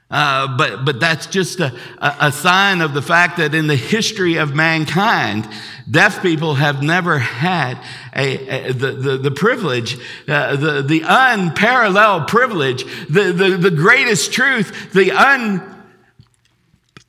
Uh, 0.10 0.56
but, 0.58 0.86
but 0.86 1.02
that's 1.02 1.28
just 1.28 1.60
a, 1.60 1.78
a, 2.00 2.32
sign 2.32 2.80
of 2.80 2.93
the 2.93 3.02
fact 3.02 3.36
that 3.38 3.54
in 3.54 3.67
the 3.67 3.76
history 3.76 4.38
of 4.38 4.56
mankind, 4.56 5.46
deaf 5.89 6.22
people 6.22 6.56
have 6.56 6.82
never 6.82 7.20
had 7.20 7.78
a, 8.15 8.70
a 8.70 8.72
the, 8.72 8.91
the, 8.93 9.17
the, 9.17 9.32
privilege, 9.32 9.98
uh, 10.30 10.56
the, 10.56 10.82
the 10.82 11.04
unparalleled 11.06 12.26
privilege, 12.30 12.86
the, 13.10 13.34
the, 13.34 13.58
the 13.58 13.72
greatest 13.72 14.32
truth, 14.32 14.93
the 14.93 15.12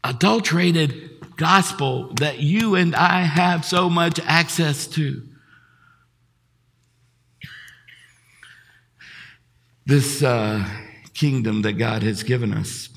unadulterated 0.03 1.37
gospel 1.37 2.13
that 2.15 2.41
you 2.41 2.75
and 2.75 2.97
I 2.97 3.21
have 3.21 3.65
so 3.65 3.89
much 3.89 4.19
access 4.25 4.89
to. 4.89 5.23
This 9.87 10.21
uh, 10.21 10.69
kingdom 11.19 11.63
that 11.63 11.73
God 11.73 12.03
has 12.05 12.23
given 12.23 12.55
us 12.55 12.89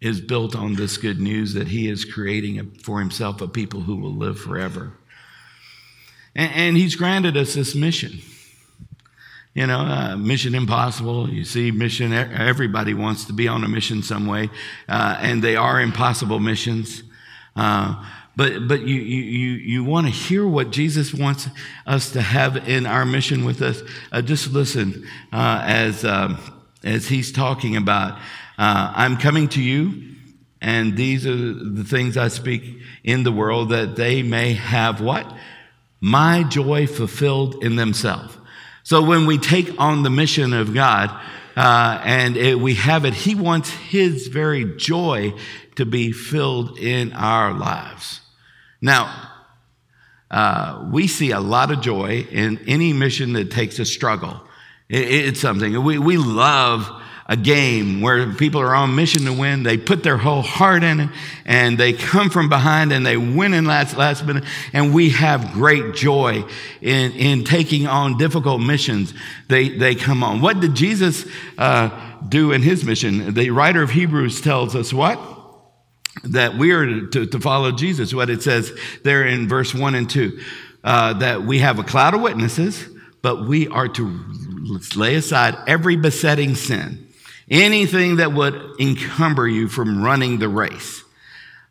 is 0.00 0.20
built 0.20 0.54
on 0.54 0.74
this 0.74 0.98
good 0.98 1.18
news 1.18 1.54
that 1.54 1.68
He 1.68 1.88
is 1.88 2.04
creating 2.04 2.70
for 2.82 3.00
Himself 3.00 3.40
a 3.40 3.48
people 3.48 3.80
who 3.80 3.96
will 3.96 4.14
live 4.14 4.38
forever. 4.38 4.92
And, 6.36 6.52
and 6.52 6.76
He's 6.76 6.96
granted 6.96 7.36
us 7.36 7.54
this 7.54 7.74
mission. 7.74 8.20
You 9.54 9.66
know, 9.66 9.80
uh, 9.80 10.16
mission 10.16 10.54
impossible. 10.54 11.30
You 11.30 11.44
see, 11.44 11.70
mission, 11.70 12.12
everybody 12.12 12.92
wants 12.92 13.24
to 13.24 13.32
be 13.32 13.48
on 13.48 13.64
a 13.64 13.68
mission 13.68 14.02
some 14.02 14.26
way, 14.26 14.50
uh, 14.88 15.16
and 15.20 15.42
they 15.42 15.56
are 15.56 15.80
impossible 15.80 16.38
missions. 16.38 17.02
Uh, 17.56 18.04
but 18.38 18.68
but 18.68 18.82
you, 18.82 19.00
you, 19.00 19.50
you 19.54 19.82
want 19.82 20.06
to 20.06 20.12
hear 20.12 20.46
what 20.46 20.70
Jesus 20.70 21.12
wants 21.12 21.48
us 21.88 22.12
to 22.12 22.22
have 22.22 22.68
in 22.68 22.86
our 22.86 23.04
mission 23.04 23.44
with 23.44 23.60
us. 23.60 23.82
Uh, 24.12 24.22
just 24.22 24.52
listen 24.52 25.08
uh, 25.32 25.60
as, 25.66 26.04
um, 26.04 26.38
as 26.84 27.08
he's 27.08 27.32
talking 27.32 27.76
about 27.76 28.12
uh, 28.56 28.92
I'm 28.94 29.16
coming 29.16 29.48
to 29.48 29.60
you, 29.60 30.14
and 30.60 30.96
these 30.96 31.26
are 31.26 31.34
the 31.34 31.82
things 31.82 32.16
I 32.16 32.28
speak 32.28 32.78
in 33.02 33.24
the 33.24 33.32
world 33.32 33.70
that 33.70 33.96
they 33.96 34.22
may 34.22 34.52
have 34.52 35.00
what? 35.00 35.36
My 36.00 36.44
joy 36.44 36.86
fulfilled 36.86 37.64
in 37.64 37.74
themselves. 37.74 38.36
So 38.84 39.02
when 39.02 39.26
we 39.26 39.38
take 39.38 39.80
on 39.80 40.04
the 40.04 40.10
mission 40.10 40.52
of 40.52 40.72
God 40.74 41.10
uh, 41.56 42.00
and 42.04 42.36
it, 42.36 42.60
we 42.60 42.74
have 42.74 43.04
it, 43.04 43.14
He 43.14 43.34
wants 43.34 43.70
His 43.70 44.28
very 44.28 44.76
joy 44.76 45.34
to 45.74 45.84
be 45.84 46.12
filled 46.12 46.78
in 46.78 47.12
our 47.14 47.52
lives. 47.52 48.20
Now, 48.80 49.30
uh, 50.30 50.88
we 50.92 51.06
see 51.06 51.30
a 51.30 51.40
lot 51.40 51.70
of 51.70 51.80
joy 51.80 52.26
in 52.30 52.58
any 52.66 52.92
mission 52.92 53.32
that 53.32 53.50
takes 53.50 53.78
a 53.78 53.84
struggle. 53.84 54.40
It, 54.88 55.08
it's 55.08 55.40
something 55.40 55.82
we, 55.82 55.98
we 55.98 56.16
love 56.16 56.88
a 57.30 57.36
game 57.36 58.00
where 58.00 58.32
people 58.32 58.60
are 58.60 58.74
on 58.74 58.94
mission 58.94 59.26
to 59.26 59.32
win. 59.32 59.62
They 59.62 59.76
put 59.76 60.02
their 60.02 60.16
whole 60.16 60.40
heart 60.40 60.82
in 60.82 61.00
it 61.00 61.10
and 61.44 61.76
they 61.76 61.92
come 61.92 62.30
from 62.30 62.48
behind 62.48 62.90
and 62.90 63.04
they 63.04 63.18
win 63.18 63.52
in 63.52 63.66
last, 63.66 63.98
last 63.98 64.24
minute. 64.24 64.44
And 64.72 64.94
we 64.94 65.10
have 65.10 65.52
great 65.52 65.94
joy 65.94 66.44
in, 66.80 67.12
in 67.12 67.44
taking 67.44 67.86
on 67.86 68.16
difficult 68.16 68.62
missions. 68.62 69.12
They, 69.48 69.68
they 69.68 69.94
come 69.94 70.22
on. 70.22 70.40
What 70.40 70.60
did 70.60 70.74
Jesus 70.74 71.26
uh, 71.58 72.16
do 72.26 72.52
in 72.52 72.62
his 72.62 72.82
mission? 72.82 73.34
The 73.34 73.50
writer 73.50 73.82
of 73.82 73.90
Hebrews 73.90 74.40
tells 74.40 74.74
us 74.74 74.94
what? 74.94 75.20
That 76.24 76.56
we 76.56 76.72
are 76.72 77.06
to, 77.06 77.26
to 77.26 77.40
follow 77.40 77.72
Jesus. 77.72 78.14
What 78.14 78.30
it 78.30 78.42
says 78.42 78.72
there 79.04 79.26
in 79.26 79.48
verse 79.48 79.74
1 79.74 79.94
and 79.94 80.08
2 80.08 80.40
uh, 80.84 81.12
that 81.14 81.42
we 81.42 81.58
have 81.58 81.78
a 81.78 81.84
cloud 81.84 82.14
of 82.14 82.20
witnesses, 82.20 82.88
but 83.22 83.46
we 83.46 83.68
are 83.68 83.88
to 83.88 84.24
lay 84.96 85.14
aside 85.16 85.56
every 85.66 85.96
besetting 85.96 86.54
sin 86.54 87.08
anything 87.50 88.16
that 88.16 88.32
would 88.32 88.54
encumber 88.80 89.46
you 89.48 89.68
from 89.68 90.02
running 90.02 90.38
the 90.38 90.48
race. 90.48 91.02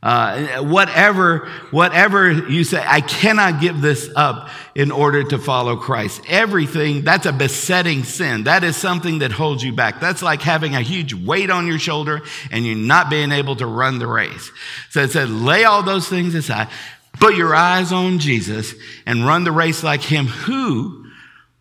Uh, 0.03 0.63
whatever, 0.63 1.49
whatever 1.71 2.31
you 2.31 2.63
say, 2.63 2.83
I 2.85 3.01
cannot 3.01 3.59
give 3.59 3.81
this 3.81 4.09
up 4.15 4.49
in 4.75 4.91
order 4.91 5.23
to 5.23 5.39
follow 5.39 5.75
Christ. 5.75 6.21
Everything, 6.29 7.01
that's 7.01 7.25
a 7.25 7.31
besetting 7.31 8.03
sin. 8.03 8.43
That 8.43 8.63
is 8.63 8.77
something 8.77 9.19
that 9.19 9.31
holds 9.31 9.63
you 9.63 9.73
back. 9.73 9.99
That's 9.99 10.21
like 10.21 10.43
having 10.43 10.75
a 10.75 10.81
huge 10.81 11.15
weight 11.15 11.49
on 11.49 11.65
your 11.65 11.79
shoulder 11.79 12.21
and 12.51 12.63
you're 12.63 12.75
not 12.75 13.09
being 13.09 13.31
able 13.31 13.55
to 13.55 13.65
run 13.65 13.97
the 13.97 14.05
race. 14.05 14.51
So 14.91 15.01
it 15.01 15.11
said, 15.11 15.29
lay 15.29 15.63
all 15.63 15.81
those 15.81 16.07
things 16.07 16.35
aside, 16.35 16.67
put 17.13 17.35
your 17.35 17.55
eyes 17.55 17.91
on 17.91 18.19
Jesus 18.19 18.75
and 19.07 19.25
run 19.25 19.45
the 19.45 19.51
race 19.51 19.83
like 19.83 20.03
him 20.03 20.27
who, 20.27 21.07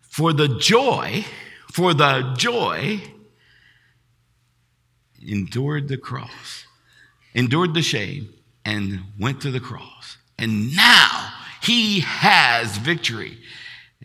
for 0.01 0.31
the 0.31 0.59
joy, 0.59 1.25
for 1.71 1.95
the 1.95 2.35
joy 2.37 3.01
endured 5.27 5.87
the 5.87 5.97
cross, 5.97 6.66
endured 7.37 7.73
the 7.73 7.81
shame, 7.81 8.33
and 8.65 8.99
went 9.17 9.39
to 9.41 9.51
the 9.51 9.59
cross. 9.61 10.17
And 10.37 10.75
now 10.75 11.31
he 11.63 12.01
has 12.01 12.77
victory 12.77 13.37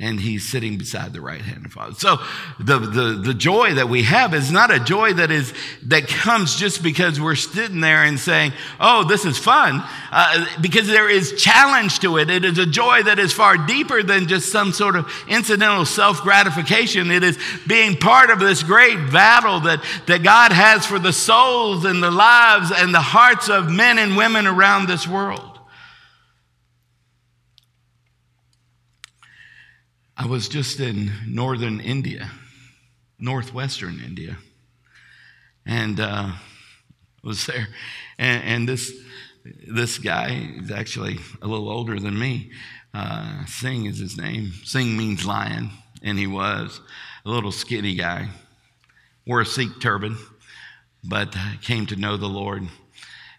and 0.02 0.18
he's 0.18 0.50
sitting 0.50 0.76
beside 0.76 1.12
the 1.12 1.20
right 1.20 1.40
hand 1.40 1.64
of 1.64 1.72
Father. 1.72 1.94
So 1.94 2.18
the, 2.58 2.80
the, 2.80 3.22
the 3.24 3.34
joy 3.34 3.74
that 3.74 3.88
we 3.88 4.02
have 4.02 4.34
is 4.34 4.50
not 4.50 4.72
a 4.72 4.80
joy 4.80 5.12
that 5.12 5.30
is 5.30 5.54
that 5.84 6.08
comes 6.08 6.56
just 6.56 6.82
because 6.82 7.20
we're 7.20 7.36
sitting 7.36 7.80
there 7.80 8.02
and 8.02 8.18
saying, 8.18 8.52
"Oh, 8.80 9.04
this 9.04 9.24
is 9.24 9.38
fun," 9.38 9.80
uh, 10.10 10.44
because 10.60 10.88
there 10.88 11.08
is 11.08 11.40
challenge 11.40 12.00
to 12.00 12.18
it. 12.18 12.30
It 12.30 12.44
is 12.44 12.58
a 12.58 12.66
joy 12.66 13.04
that 13.04 13.20
is 13.20 13.32
far 13.32 13.56
deeper 13.56 14.02
than 14.02 14.26
just 14.26 14.50
some 14.50 14.72
sort 14.72 14.96
of 14.96 15.08
incidental 15.28 15.86
self 15.86 16.20
gratification. 16.22 17.12
It 17.12 17.22
is 17.22 17.38
being 17.68 17.96
part 17.96 18.30
of 18.30 18.40
this 18.40 18.64
great 18.64 19.12
battle 19.12 19.60
that 19.60 19.84
that 20.08 20.24
God 20.24 20.50
has 20.50 20.84
for 20.84 20.98
the 20.98 21.12
souls 21.12 21.84
and 21.84 22.02
the 22.02 22.10
lives 22.10 22.72
and 22.74 22.92
the 22.92 23.00
hearts 23.00 23.48
of 23.48 23.70
men 23.70 23.98
and 23.98 24.16
women 24.16 24.48
around 24.48 24.88
this 24.88 25.06
world. 25.06 25.51
I 30.22 30.26
was 30.26 30.48
just 30.48 30.78
in 30.78 31.10
northern 31.26 31.80
India, 31.80 32.30
northwestern 33.18 34.00
India, 34.06 34.36
and 35.66 35.98
uh, 35.98 36.30
was 37.24 37.44
there. 37.46 37.66
And, 38.18 38.44
and, 38.44 38.68
this 38.68 38.92
this 39.66 39.98
guy 39.98 40.60
is 40.62 40.70
actually 40.70 41.18
a 41.42 41.48
little 41.48 41.68
older 41.68 41.98
than 41.98 42.16
me. 42.16 42.52
Uh, 42.94 43.44
Singh 43.46 43.86
is 43.86 43.98
his 43.98 44.16
name. 44.16 44.52
Singh 44.62 44.96
means 44.96 45.26
lion, 45.26 45.70
and 46.04 46.16
he 46.16 46.28
was 46.28 46.80
a 47.26 47.28
little 47.28 47.50
skinny 47.50 47.96
guy. 47.96 48.28
Wore 49.26 49.40
a 49.40 49.46
Sikh 49.46 49.80
turban, 49.80 50.16
but 51.02 51.34
came 51.62 51.84
to 51.86 51.96
know 51.96 52.16
the 52.16 52.28
Lord 52.28 52.68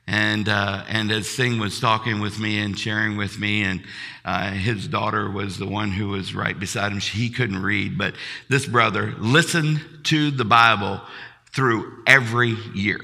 and, 0.05 0.49
uh, 0.49 0.83
and 0.87 1.11
as 1.11 1.29
Singh 1.29 1.59
was 1.59 1.79
talking 1.79 2.19
with 2.19 2.39
me 2.39 2.59
and 2.59 2.77
sharing 2.77 3.15
with 3.15 3.39
me, 3.39 3.63
and 3.63 3.83
uh, 4.25 4.51
his 4.51 4.87
daughter 4.87 5.29
was 5.29 5.57
the 5.57 5.67
one 5.67 5.91
who 5.91 6.09
was 6.09 6.35
right 6.35 6.59
beside 6.59 6.91
him. 6.91 6.99
He 6.99 7.29
couldn't 7.29 7.61
read, 7.61 7.97
but 7.97 8.15
this 8.49 8.65
brother 8.65 9.13
listened 9.17 9.81
to 10.05 10.31
the 10.31 10.45
Bible 10.45 11.01
through 11.53 12.03
every 12.05 12.55
year. 12.73 12.99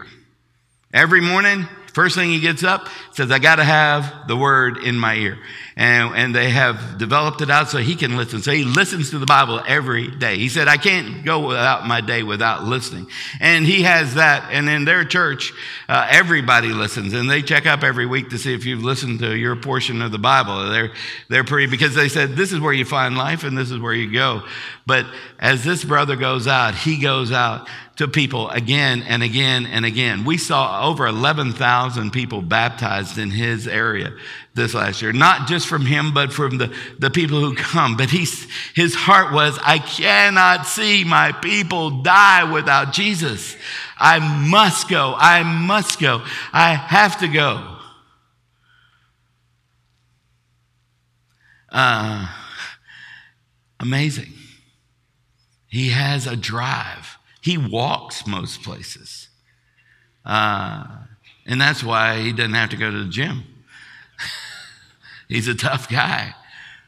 Every 0.93 1.21
morning, 1.21 1.67
first 1.93 2.15
thing 2.15 2.29
he 2.29 2.39
gets 2.39 2.63
up, 2.63 2.87
says, 3.11 3.31
I 3.31 3.39
got 3.39 3.55
to 3.55 3.63
have 3.63 4.27
the 4.27 4.35
word 4.35 4.77
in 4.83 4.97
my 4.97 5.15
ear 5.15 5.37
and, 5.79 6.13
and 6.13 6.35
they 6.35 6.49
have 6.49 6.97
developed 6.97 7.39
it 7.39 7.49
out 7.49 7.69
so 7.69 7.77
he 7.77 7.95
can 7.95 8.17
listen. 8.17 8.41
So 8.41 8.51
he 8.51 8.65
listens 8.65 9.11
to 9.11 9.17
the 9.17 9.25
Bible 9.25 9.63
every 9.65 10.11
day. 10.11 10.37
He 10.37 10.49
said, 10.49 10.67
I 10.67 10.75
can't 10.75 11.23
go 11.23 11.47
without 11.47 11.87
my 11.87 12.01
day 12.01 12.21
without 12.21 12.65
listening. 12.65 13.07
And 13.39 13.65
he 13.65 13.83
has 13.83 14.15
that. 14.15 14.49
And 14.51 14.67
in 14.67 14.83
their 14.83 15.05
church, 15.05 15.53
uh, 15.87 16.05
everybody 16.11 16.67
listens 16.67 17.13
and 17.13 17.29
they 17.29 17.41
check 17.41 17.65
up 17.65 17.81
every 17.81 18.05
week 18.05 18.31
to 18.31 18.37
see 18.37 18.53
if 18.53 18.65
you've 18.65 18.83
listened 18.83 19.19
to 19.19 19.33
your 19.33 19.55
portion 19.55 20.01
of 20.01 20.11
the 20.11 20.19
Bible. 20.19 20.69
They're, 20.69 20.91
they're 21.29 21.45
pretty, 21.45 21.71
because 21.71 21.95
they 21.95 22.09
said, 22.09 22.35
this 22.35 22.51
is 22.51 22.59
where 22.59 22.73
you 22.73 22.83
find 22.83 23.17
life 23.17 23.45
and 23.45 23.57
this 23.57 23.71
is 23.71 23.79
where 23.79 23.93
you 23.93 24.11
go. 24.11 24.43
But 24.85 25.05
as 25.39 25.63
this 25.63 25.85
brother 25.85 26.17
goes 26.17 26.45
out, 26.45 26.75
he 26.75 26.99
goes 26.99 27.31
out 27.31 27.69
to 27.99 28.07
people 28.07 28.49
again 28.51 29.03
and 29.03 29.21
again 29.21 29.65
and 29.65 29.83
again. 29.85 30.23
We 30.23 30.37
saw 30.37 30.87
over 30.87 31.05
11,000 31.05 32.11
people 32.11 32.41
baptized 32.41 33.17
in 33.17 33.29
his 33.29 33.67
area 33.67 34.13
this 34.53 34.73
last 34.73 35.01
year. 35.01 35.11
Not 35.11 35.49
just 35.49 35.67
from 35.67 35.85
him, 35.85 36.13
but 36.13 36.31
from 36.31 36.59
the, 36.59 36.73
the 36.97 37.09
people 37.09 37.41
who 37.41 37.55
come. 37.55 37.97
But 37.97 38.09
he's, 38.09 38.47
his 38.73 38.95
heart 38.95 39.33
was, 39.33 39.59
I 39.61 39.79
cannot 39.79 40.65
see 40.65 41.03
my 41.03 41.33
people 41.33 42.01
die 42.01 42.49
without 42.49 42.93
Jesus. 42.93 43.57
I 43.97 44.19
must 44.47 44.87
go. 44.87 45.13
I 45.17 45.43
must 45.43 45.99
go. 45.99 46.23
I 46.53 46.75
have 46.75 47.19
to 47.19 47.27
go. 47.27 47.79
Uh, 51.69 52.29
amazing. 53.77 54.31
He 55.67 55.89
has 55.89 56.27
a 56.27 56.37
drive. 56.37 57.18
He 57.49 57.57
walks 57.57 58.27
most 58.27 58.61
places. 58.61 59.27
Uh, 60.23 60.85
and 61.47 61.59
that's 61.59 61.83
why 61.83 62.19
he 62.19 62.31
doesn't 62.31 62.53
have 62.53 62.69
to 62.69 62.77
go 62.77 62.91
to 62.91 63.05
the 63.05 63.09
gym. 63.09 63.43
He's 65.27 65.47
a 65.47 65.55
tough 65.55 65.89
guy. 65.89 66.35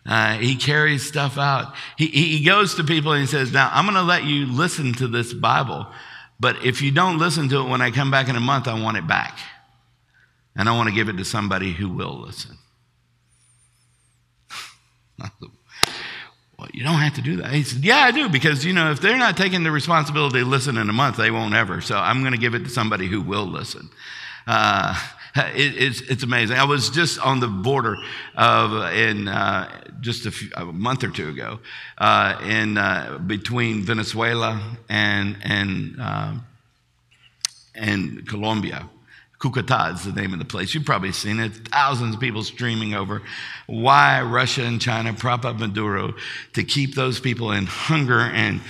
Uh, 0.05 0.35
he 0.35 0.55
carries 0.55 1.07
stuff 1.07 1.39
out. 1.39 1.73
He, 1.97 2.05
he 2.05 2.45
goes 2.45 2.75
to 2.75 2.83
people 2.83 3.11
and 3.11 3.21
he 3.21 3.27
says, 3.27 3.51
Now, 3.51 3.71
I'm 3.73 3.85
going 3.85 3.95
to 3.95 4.03
let 4.03 4.25
you 4.25 4.45
listen 4.45 4.93
to 4.93 5.07
this 5.07 5.33
Bible, 5.33 5.87
but 6.39 6.63
if 6.63 6.83
you 6.83 6.91
don't 6.91 7.17
listen 7.17 7.49
to 7.49 7.61
it 7.61 7.67
when 7.67 7.81
I 7.81 7.89
come 7.89 8.11
back 8.11 8.29
in 8.29 8.35
a 8.35 8.39
month, 8.39 8.67
I 8.67 8.79
want 8.79 8.97
it 8.97 9.07
back. 9.07 9.39
And 10.55 10.69
I 10.69 10.77
want 10.77 10.89
to 10.89 10.93
give 10.93 11.09
it 11.09 11.17
to 11.17 11.25
somebody 11.25 11.73
who 11.73 11.89
will 11.89 12.19
listen. 12.19 12.55
well, 16.61 16.69
you 16.73 16.83
don't 16.83 16.99
have 16.99 17.15
to 17.15 17.23
do 17.23 17.37
that. 17.37 17.51
He 17.53 17.63
said, 17.63 17.83
Yeah, 17.83 17.97
I 17.97 18.11
do, 18.11 18.29
because, 18.29 18.63
you 18.63 18.71
know, 18.71 18.91
if 18.91 19.01
they're 19.01 19.17
not 19.17 19.35
taking 19.35 19.63
the 19.63 19.71
responsibility 19.71 20.39
to 20.39 20.45
listen 20.45 20.77
in 20.77 20.89
a 20.89 20.93
month, 20.93 21.17
they 21.17 21.31
won't 21.31 21.55
ever. 21.55 21.81
So 21.81 21.97
I'm 21.97 22.19
going 22.19 22.33
to 22.33 22.37
give 22.37 22.53
it 22.53 22.59
to 22.65 22.69
somebody 22.69 23.07
who 23.07 23.19
will 23.19 23.47
listen. 23.47 23.89
Uh, 24.45 24.93
it, 25.35 25.75
it's, 25.75 26.01
it's 26.01 26.21
amazing. 26.21 26.57
I 26.57 26.65
was 26.65 26.91
just 26.91 27.19
on 27.19 27.39
the 27.39 27.47
border 27.47 27.97
of, 28.35 28.93
in 28.93 29.27
uh, 29.27 29.71
just 30.01 30.27
a, 30.27 30.31
few, 30.31 30.51
a, 30.55 30.65
month 30.65 31.03
or 31.03 31.09
two 31.09 31.29
ago, 31.29 31.59
uh, 31.97 32.39
in 32.45 32.77
uh, 32.77 33.17
between 33.25 33.81
Venezuela 33.81 34.77
and, 34.87 35.37
and, 35.41 35.99
um, 35.99 36.45
and 37.73 38.27
Colombia. 38.27 38.87
Cucuta 39.41 39.93
is 39.93 40.03
the 40.03 40.11
name 40.11 40.33
of 40.33 40.39
the 40.39 40.45
place. 40.45 40.75
You've 40.75 40.85
probably 40.85 41.11
seen 41.11 41.39
it. 41.39 41.67
Thousands 41.69 42.13
of 42.13 42.21
people 42.21 42.43
streaming 42.43 42.93
over. 42.93 43.23
Why 43.65 44.21
Russia 44.21 44.63
and 44.63 44.79
China 44.79 45.13
prop 45.13 45.45
up 45.45 45.59
Maduro 45.59 46.13
to 46.53 46.63
keep 46.63 46.93
those 46.93 47.19
people 47.19 47.51
in 47.51 47.65
hunger 47.65 48.19
and, 48.19 48.61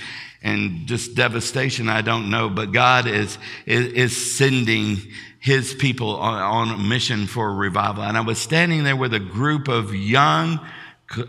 and 0.42 0.86
just 0.86 1.14
devastation, 1.14 1.90
I 1.90 2.00
don't 2.00 2.30
know. 2.30 2.48
But 2.48 2.72
God 2.72 3.06
is, 3.06 3.36
is, 3.66 3.92
is 3.92 4.34
sending 4.36 4.96
his 5.40 5.74
people 5.74 6.16
on, 6.16 6.68
on, 6.70 6.74
a 6.74 6.78
mission 6.78 7.26
for 7.26 7.52
revival. 7.54 8.04
And 8.04 8.16
I 8.16 8.22
was 8.22 8.38
standing 8.38 8.84
there 8.84 8.96
with 8.96 9.12
a 9.12 9.20
group 9.20 9.68
of 9.68 9.94
young 9.94 10.58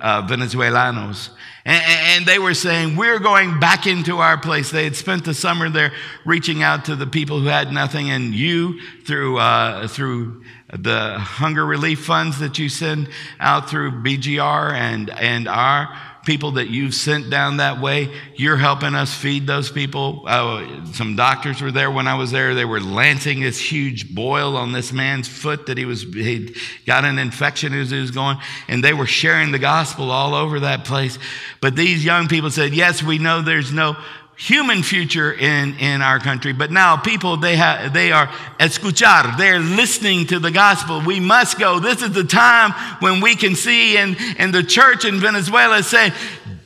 uh, 0.02 0.22
Venezuelanos 0.28 1.30
and, 1.66 2.26
they 2.26 2.40
were 2.40 2.54
saying, 2.54 2.96
We're 2.98 3.20
going 3.20 3.60
back 3.60 3.88
into 3.88 4.18
our 4.18 4.38
place. 4.38 4.70
They 4.70 4.84
had 4.84 4.96
spent 4.96 5.24
the 5.24 5.34
summer 5.34 5.70
there 5.70 5.94
reaching 6.26 6.62
out 6.62 6.86
to 6.86 6.96
the 6.96 7.08
people 7.08 7.40
who 7.40 7.48
had 7.48 7.72
nothing. 7.72 8.10
And 8.10 8.34
you, 8.34 8.80
through, 9.06 9.38
uh, 9.38 9.88
through 9.88 10.44
the 10.74 11.18
hunger 11.18 11.66
relief 11.66 12.04
funds 12.04 12.40
that 12.40 12.60
you 12.60 12.68
send 12.68 13.10
out 13.40 13.70
through 13.70 14.04
BGR 14.04 14.74
and, 14.74 15.10
and 15.12 15.48
our 15.48 15.98
people 16.26 16.54
that 16.54 16.70
you've 16.70 16.94
sent 16.94 17.30
down 17.30 17.58
that 17.58 17.82
way. 17.82 18.10
You're 18.36 18.58
helping 18.58 18.96
us 18.96 19.14
feed 19.14 19.46
those 19.46 19.70
people. 19.70 20.24
Uh, 20.26 20.86
some 20.94 21.16
doctors 21.16 21.62
were 21.62 21.72
there 21.72 21.92
when 21.92 22.08
I 22.08 22.16
was 22.16 22.32
there. 22.32 22.56
They 22.56 22.66
were 22.66 22.80
lancing 22.80 23.42
this 23.42 23.60
huge 23.60 24.14
boil 24.16 24.56
on 24.56 24.72
this 24.72 24.94
man's 24.94 25.28
foot 25.28 25.66
that 25.66 25.78
he 25.78 25.86
was, 25.86 26.04
he 26.04 26.56
got 26.86 27.04
an 27.04 27.20
infection 27.20 27.74
as 27.74 27.92
he 27.92 28.00
was 28.00 28.12
going, 28.12 28.38
and 28.68 28.84
they 28.84 28.94
were 28.94 29.06
sharing 29.08 29.52
the 29.52 29.60
gospel 29.60 30.12
all 30.12 30.34
over 30.34 30.62
that 30.62 30.86
place. 30.86 31.20
But 31.62 31.76
these 31.76 32.06
young 32.06 32.28
people 32.28 32.52
said, 32.52 32.74
Yes, 32.74 33.04
we 33.04 33.18
know 33.18 33.42
there's 33.42 33.74
no 33.74 33.98
human 34.36 34.84
future 34.84 35.32
in, 35.32 35.78
in 35.78 36.02
our 36.02 36.20
country. 36.20 36.54
But 36.54 36.72
now 36.72 36.98
people, 36.98 37.38
they, 37.38 37.56
have, 37.56 37.94
they 37.94 38.12
are 38.12 38.28
escuchar. 38.60 39.38
They're 39.38 39.60
listening 39.60 40.28
to 40.28 40.40
the 40.40 40.52
gospel. 40.52 41.02
We 41.02 41.20
must 41.20 41.60
go. 41.60 41.80
This 41.80 42.02
is 42.02 42.12
the 42.12 42.24
time 42.24 42.72
when 43.00 43.22
we 43.22 43.36
can 43.36 43.56
see 43.56 43.98
and, 43.98 44.18
and 44.38 44.54
the 44.54 44.64
church 44.64 45.06
in 45.06 45.20
Venezuela 45.20 45.84
say, 45.84 46.12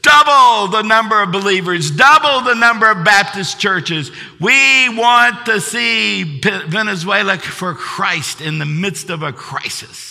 double 0.02 0.70
the 0.70 0.84
number 0.84 1.22
of 1.22 1.32
believers, 1.32 1.92
double 1.92 2.42
the 2.42 2.56
number 2.56 2.90
of 2.90 3.04
Baptist 3.04 3.60
churches. 3.60 4.12
We 4.40 4.90
want 4.96 5.46
to 5.48 5.60
see 5.60 6.40
Venezuela 6.42 7.38
for 7.38 7.74
Christ 7.74 8.40
in 8.40 8.60
the 8.60 8.66
midst 8.66 9.10
of 9.10 9.22
a 9.22 9.34
crisis. 9.34 10.07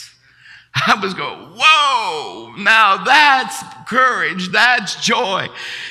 I 0.86 0.98
was 1.00 1.14
going, 1.14 1.38
whoa, 1.56 2.52
now 2.58 3.02
that's 3.02 3.62
courage, 3.88 4.50
that's 4.50 5.02
joy. 5.02 5.48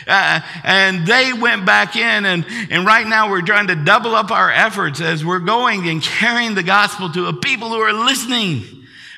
Uh, 0.08 0.41
and 0.63 1.08
they 1.08 1.34
went 1.34 1.65
back 1.65 1.95
in, 1.95 2.26
and, 2.26 2.45
and 2.69 2.86
right 2.86 3.08
now 3.08 3.32
we're 3.32 3.41
trying 3.41 3.67
to 3.67 3.76
double 3.76 4.13
up 4.13 4.30
our 4.30 4.52
efforts 4.52 5.02
as 5.02 5.26
we're 5.26 5.39
going 5.39 5.89
and 5.89 6.04
carrying 6.04 6.54
the 6.54 6.63
gospel 6.63 7.10
to 7.10 7.26
a 7.26 7.34
people 7.34 7.69
who 7.69 7.80
are 7.80 7.93
listening, 7.93 8.62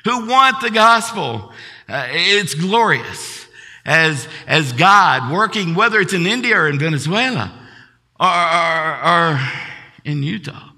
who 0.06 0.28
want 0.28 0.62
the 0.62 0.72
gospel. 0.72 1.52
Uh, 1.90 2.08
it's 2.12 2.54
glorious 2.54 3.46
as, 3.86 4.28
as 4.48 4.72
God 4.72 5.34
working, 5.34 5.76
whether 5.76 6.00
it's 6.00 6.14
in 6.14 6.26
India 6.26 6.58
or 6.58 6.70
in 6.70 6.80
Venezuela 6.80 7.52
or, 8.20 8.28
or, 8.28 9.36
or 9.36 9.40
in 10.06 10.24
Utah 10.24 10.70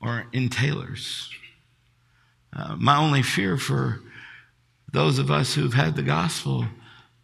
or 0.00 0.26
in 0.32 0.48
Taylor's 0.48 1.31
uh, 2.54 2.76
my 2.78 2.96
only 2.96 3.22
fear 3.22 3.56
for 3.56 4.00
those 4.92 5.18
of 5.18 5.30
us 5.30 5.54
who've 5.54 5.72
had 5.72 5.96
the 5.96 6.02
gospel 6.02 6.66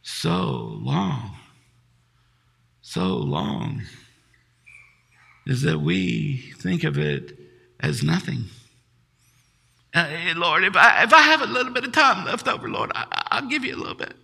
so 0.03 0.79
long, 0.81 1.37
so 2.81 3.17
long, 3.17 3.83
is 5.47 5.63
that 5.63 5.81
we 5.81 6.53
think 6.59 6.85
of 6.85 6.99
it 6.99 7.39
as 7.81 8.03
nothing. 8.03 8.45
Uh, 9.95 10.07
hey, 10.07 10.35
Lord, 10.35 10.65
if 10.65 10.77
I, 10.77 11.03
if 11.03 11.13
I 11.13 11.23
have 11.23 11.43
a 11.43 11.47
little 11.47 11.73
bit 11.73 11.85
of 11.85 11.93
time 11.93 12.25
left 12.25 12.49
over, 12.49 12.69
Lord, 12.69 12.91
I, 12.95 13.41
will 13.41 13.49
give 13.49 13.65
you 13.65 13.75
a 13.75 13.77
little 13.77 13.95
bit. 13.95 14.15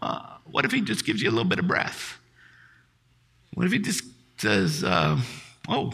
Well, 0.00 0.40
what 0.50 0.64
if 0.64 0.72
He 0.72 0.80
just 0.80 1.04
gives 1.04 1.22
you 1.22 1.28
a 1.28 1.32
little 1.32 1.48
bit 1.48 1.58
of 1.58 1.68
breath? 1.68 2.18
What 3.54 3.66
if 3.66 3.72
He 3.72 3.78
just 3.78 4.04
says, 4.38 4.82
uh, 4.82 5.20
oh, 5.68 5.92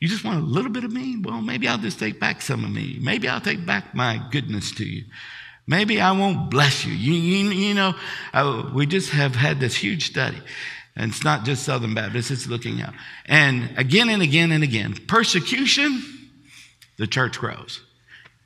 you 0.00 0.08
just 0.08 0.24
want 0.24 0.40
a 0.40 0.46
little 0.46 0.70
bit 0.70 0.84
of 0.84 0.92
me? 0.92 1.16
Well, 1.20 1.40
maybe 1.40 1.68
I'll 1.68 1.78
just 1.78 1.98
take 1.98 2.20
back 2.20 2.42
some 2.42 2.64
of 2.64 2.70
me. 2.70 2.98
Maybe 3.00 3.28
I'll 3.28 3.40
take 3.40 3.64
back 3.64 3.94
my 3.94 4.20
goodness 4.30 4.72
to 4.72 4.84
you. 4.84 5.04
Maybe 5.66 6.00
I 6.00 6.12
won't 6.12 6.50
bless 6.50 6.84
you. 6.84 6.92
You, 6.92 7.14
you, 7.14 7.50
you 7.50 7.74
know, 7.74 7.94
uh, 8.32 8.70
we 8.74 8.86
just 8.86 9.10
have 9.10 9.34
had 9.34 9.60
this 9.60 9.74
huge 9.74 10.06
study. 10.06 10.40
And 10.96 11.10
it's 11.10 11.24
not 11.24 11.44
just 11.44 11.64
Southern 11.64 11.94
Baptists, 11.94 12.30
it's 12.30 12.46
looking 12.46 12.82
out. 12.82 12.94
And 13.26 13.70
again 13.76 14.08
and 14.08 14.22
again 14.22 14.52
and 14.52 14.62
again, 14.62 14.94
persecution, 15.08 16.02
the 16.98 17.06
church 17.06 17.38
grows. 17.38 17.80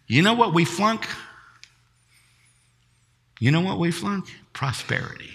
You 0.07 0.23
know 0.23 0.35
what 0.35 0.55
we 0.55 0.65
flunk? 0.65 1.07
You 3.41 3.51
know 3.51 3.61
what 3.61 3.79
we 3.79 3.91
flunk? 3.91 4.33
Prosperity. 4.53 5.31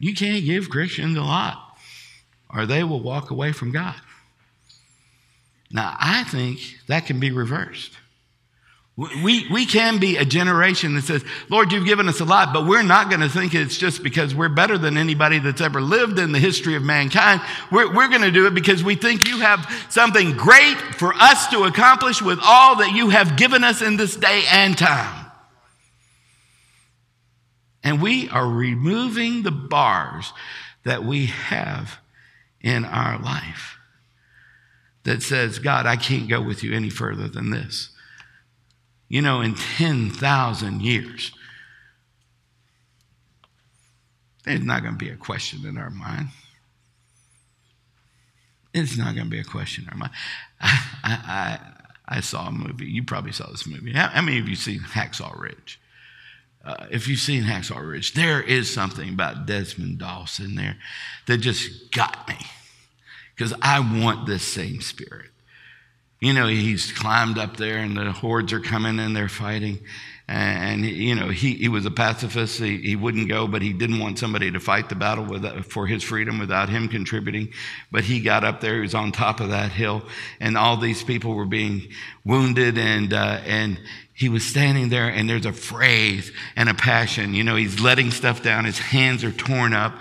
You 0.00 0.14
can't 0.14 0.44
give 0.44 0.68
Christians 0.68 1.16
a 1.16 1.22
lot 1.22 1.61
or 2.54 2.66
they 2.66 2.84
will 2.84 3.00
walk 3.00 3.30
away 3.30 3.52
from 3.52 3.72
God. 3.72 3.96
Now, 5.70 5.96
I 5.98 6.24
think 6.24 6.60
that 6.86 7.06
can 7.06 7.18
be 7.18 7.30
reversed. 7.30 7.92
We, 8.94 9.48
we 9.50 9.64
can 9.64 9.98
be 9.98 10.18
a 10.18 10.24
generation 10.24 10.94
that 10.96 11.04
says, 11.04 11.24
Lord, 11.48 11.72
you've 11.72 11.86
given 11.86 12.08
us 12.08 12.20
a 12.20 12.26
lot, 12.26 12.52
but 12.52 12.66
we're 12.66 12.82
not 12.82 13.08
going 13.08 13.22
to 13.22 13.28
think 13.28 13.54
it's 13.54 13.78
just 13.78 14.02
because 14.02 14.34
we're 14.34 14.50
better 14.50 14.76
than 14.76 14.98
anybody 14.98 15.38
that's 15.38 15.62
ever 15.62 15.80
lived 15.80 16.18
in 16.18 16.32
the 16.32 16.38
history 16.38 16.74
of 16.74 16.82
mankind. 16.82 17.40
We're, 17.70 17.92
we're 17.92 18.08
going 18.08 18.20
to 18.20 18.30
do 18.30 18.46
it 18.46 18.52
because 18.52 18.84
we 18.84 18.94
think 18.94 19.26
you 19.26 19.38
have 19.38 19.66
something 19.88 20.36
great 20.36 20.76
for 20.76 21.14
us 21.14 21.48
to 21.48 21.64
accomplish 21.64 22.20
with 22.20 22.38
all 22.44 22.76
that 22.76 22.92
you 22.92 23.08
have 23.08 23.38
given 23.38 23.64
us 23.64 23.80
in 23.80 23.96
this 23.96 24.14
day 24.14 24.42
and 24.50 24.76
time. 24.76 25.30
And 27.82 28.02
we 28.02 28.28
are 28.28 28.46
removing 28.46 29.42
the 29.42 29.50
bars 29.50 30.34
that 30.84 31.02
we 31.02 31.26
have 31.26 31.98
in 32.62 32.84
our 32.84 33.18
life 33.18 33.76
that 35.04 35.22
says, 35.22 35.58
God, 35.58 35.86
I 35.86 35.96
can't 35.96 36.28
go 36.28 36.40
with 36.40 36.62
you 36.62 36.72
any 36.74 36.90
further 36.90 37.28
than 37.28 37.50
this. 37.50 37.90
You 39.08 39.20
know, 39.20 39.40
in 39.40 39.54
10,000 39.54 40.80
years, 40.80 41.32
there's 44.44 44.62
not 44.62 44.82
going 44.82 44.94
to 44.94 45.04
be 45.04 45.10
a 45.10 45.16
question 45.16 45.66
in 45.66 45.76
our 45.76 45.90
mind. 45.90 46.28
It's 48.72 48.96
not 48.96 49.14
going 49.14 49.26
to 49.26 49.30
be 49.30 49.40
a 49.40 49.44
question 49.44 49.84
in 49.84 49.90
our 49.90 49.96
mind. 49.96 50.12
I, 50.60 51.58
I, 52.08 52.16
I, 52.16 52.20
saw 52.20 52.48
a 52.48 52.52
movie. 52.52 52.86
You 52.86 53.04
probably 53.04 53.32
saw 53.32 53.50
this 53.50 53.66
movie. 53.66 53.92
How, 53.92 54.08
how 54.08 54.22
many 54.22 54.38
of 54.38 54.48
you 54.48 54.56
seen 54.56 54.80
Hacksaw 54.80 55.38
Ridge? 55.38 55.78
Uh, 56.64 56.86
if 56.90 57.08
you've 57.08 57.18
seen 57.18 57.42
Hacksaw 57.42 57.86
Ridge, 57.86 58.14
there 58.14 58.40
is 58.40 58.72
something 58.72 59.08
about 59.08 59.46
Desmond 59.46 59.98
Doss 59.98 60.38
in 60.38 60.54
there 60.54 60.76
that 61.26 61.38
just 61.38 61.90
got 61.90 62.28
me 62.28 62.36
because 63.34 63.52
I 63.60 63.80
want 63.80 64.26
this 64.26 64.44
same 64.44 64.80
spirit. 64.80 65.30
You 66.20 66.32
know, 66.32 66.46
he's 66.46 66.92
climbed 66.92 67.36
up 67.36 67.56
there 67.56 67.78
and 67.78 67.96
the 67.96 68.12
hordes 68.12 68.52
are 68.52 68.60
coming 68.60 69.00
and 69.00 69.16
they're 69.16 69.28
fighting. 69.28 69.80
And, 70.28 70.84
you 70.84 71.16
know, 71.16 71.30
he, 71.30 71.54
he 71.54 71.68
was 71.68 71.84
a 71.84 71.90
pacifist. 71.90 72.60
He, 72.60 72.78
he 72.78 72.96
wouldn't 72.96 73.28
go, 73.28 73.48
but 73.48 73.60
he 73.60 73.72
didn't 73.72 73.98
want 73.98 74.20
somebody 74.20 74.52
to 74.52 74.60
fight 74.60 74.88
the 74.88 74.94
battle 74.94 75.24
with, 75.24 75.44
for 75.66 75.88
his 75.88 76.04
freedom 76.04 76.38
without 76.38 76.68
him 76.68 76.88
contributing. 76.88 77.48
But 77.90 78.04
he 78.04 78.20
got 78.20 78.44
up 78.44 78.60
there, 78.60 78.76
he 78.76 78.80
was 78.82 78.94
on 78.94 79.10
top 79.10 79.40
of 79.40 79.50
that 79.50 79.72
hill, 79.72 80.04
and 80.38 80.56
all 80.56 80.76
these 80.76 81.02
people 81.02 81.34
were 81.34 81.44
being 81.44 81.88
wounded, 82.24 82.78
and, 82.78 83.12
uh, 83.12 83.40
and 83.44 83.80
he 84.14 84.28
was 84.28 84.44
standing 84.44 84.88
there, 84.88 85.08
and 85.08 85.28
there's 85.28 85.46
a 85.46 85.52
phrase 85.52 86.30
and 86.54 86.68
a 86.68 86.74
passion. 86.74 87.34
You 87.34 87.44
know, 87.44 87.56
he's 87.56 87.80
letting 87.80 88.10
stuff 88.10 88.42
down, 88.42 88.64
his 88.64 88.78
hands 88.78 89.24
are 89.24 89.32
torn 89.32 89.72
up. 89.72 89.94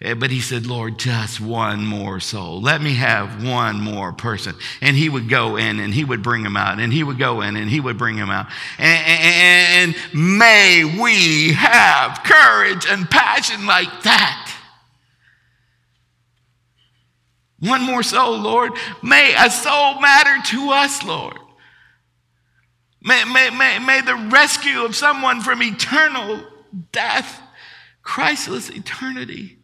Eh, 0.00 0.12
but 0.12 0.30
he 0.30 0.40
said, 0.40 0.66
Lord, 0.66 0.98
just 0.98 1.40
one 1.40 1.84
more 1.86 2.20
soul. 2.20 2.60
Let 2.60 2.82
me 2.82 2.94
have 2.94 3.42
one 3.42 3.80
more 3.80 4.12
person. 4.12 4.54
And 4.82 4.96
he 4.96 5.08
would 5.08 5.28
go 5.28 5.56
in 5.56 5.80
and 5.80 5.94
he 5.94 6.04
would 6.04 6.22
bring 6.22 6.44
him 6.44 6.56
out, 6.56 6.78
and 6.78 6.92
he 6.92 7.02
would 7.02 7.18
go 7.18 7.40
in 7.40 7.56
and 7.56 7.70
he 7.70 7.80
would 7.80 7.96
bring 7.96 8.16
him 8.16 8.28
out. 8.28 8.46
And, 8.78 9.06
and, 9.06 9.96
and 9.96 10.14
may 10.38 10.84
we 11.00 11.54
have 11.54 12.22
courage 12.22 12.86
and 12.88 13.08
passion 13.10 13.66
like 13.66 14.02
that. 14.02 14.50
One 17.60 17.82
more 17.82 18.02
soul, 18.02 18.38
Lord. 18.38 18.72
May 19.02 19.34
a 19.38 19.50
soul 19.50 20.00
matter 20.00 20.36
to 20.50 20.70
us, 20.70 21.02
Lord. 21.02 21.38
May, 23.04 23.22
may, 23.24 23.50
may, 23.50 23.78
may 23.78 24.00
the 24.00 24.16
rescue 24.16 24.84
of 24.84 24.96
someone 24.96 25.42
from 25.42 25.62
eternal 25.62 26.42
death, 26.90 27.40
Christless 28.02 28.70
eternity, 28.70 29.58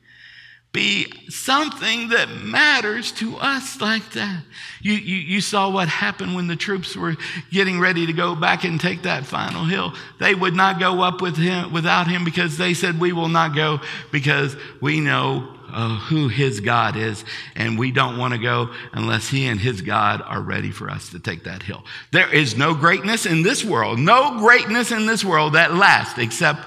be 0.73 1.13
something 1.29 2.11
that 2.11 2.29
matters 2.45 3.11
to 3.13 3.37
us 3.39 3.81
like 3.81 4.13
that. 4.13 4.45
You, 4.83 4.93
you, 4.93 5.17
you, 5.17 5.41
saw 5.41 5.69
what 5.69 5.89
happened 5.89 6.37
when 6.37 6.47
the 6.47 6.55
troops 6.55 6.95
were 6.95 7.17
getting 7.51 7.81
ready 7.81 8.07
to 8.07 8.13
go 8.13 8.37
back 8.37 8.63
and 8.63 8.81
take 8.81 9.03
that 9.03 9.27
final 9.27 9.65
hill. 9.65 9.95
They 10.21 10.35
would 10.35 10.55
not 10.55 10.79
go 10.79 11.01
up 11.03 11.21
with 11.21 11.37
him, 11.37 11.73
without 11.73 12.07
him 12.07 12.25
because 12.25 12.57
they 12.57 12.75
said, 12.75 13.01
We 13.01 13.13
will 13.13 13.29
not 13.29 13.57
go 13.57 13.81
because 14.13 14.57
we 14.81 15.01
know 15.01 15.57
uh, 15.73 15.99
who 15.99 16.29
his 16.29 16.61
God 16.61 16.97
is, 16.97 17.25
and 17.55 17.79
we 17.79 17.91
don't 17.91 18.19
want 18.19 18.35
to 18.35 18.39
go 18.39 18.71
unless 18.93 19.29
he 19.29 19.47
and 19.47 19.59
his 19.59 19.83
God 19.83 20.23
are 20.25 20.41
ready 20.41 20.71
for 20.71 20.91
us 20.91 21.11
to 21.11 21.19
take 21.19 21.45
that 21.45 21.63
hill. 21.63 21.85
There 22.13 22.33
is 22.33 22.57
no 22.57 22.75
greatness 22.75 23.27
in 23.27 23.43
this 23.43 23.65
world, 23.65 23.99
no 23.99 24.39
greatness 24.39 24.93
in 24.93 25.07
this 25.07 25.25
world 25.25 25.55
that 25.55 25.75
lasts 25.75 26.19
except 26.19 26.61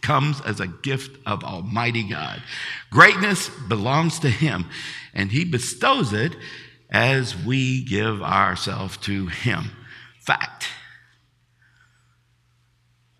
comes 0.00 0.40
as 0.40 0.60
a 0.60 0.66
gift 0.66 1.18
of 1.26 1.44
Almighty 1.44 2.08
God. 2.08 2.42
Greatness 2.90 3.50
belongs 3.68 4.18
to 4.20 4.30
Him, 4.30 4.66
and 5.12 5.30
He 5.30 5.44
bestows 5.44 6.12
it 6.12 6.34
as 6.90 7.36
we 7.36 7.84
give 7.84 8.22
ourselves 8.22 8.96
to 8.98 9.26
Him. 9.26 9.70
Fact. 10.20 10.68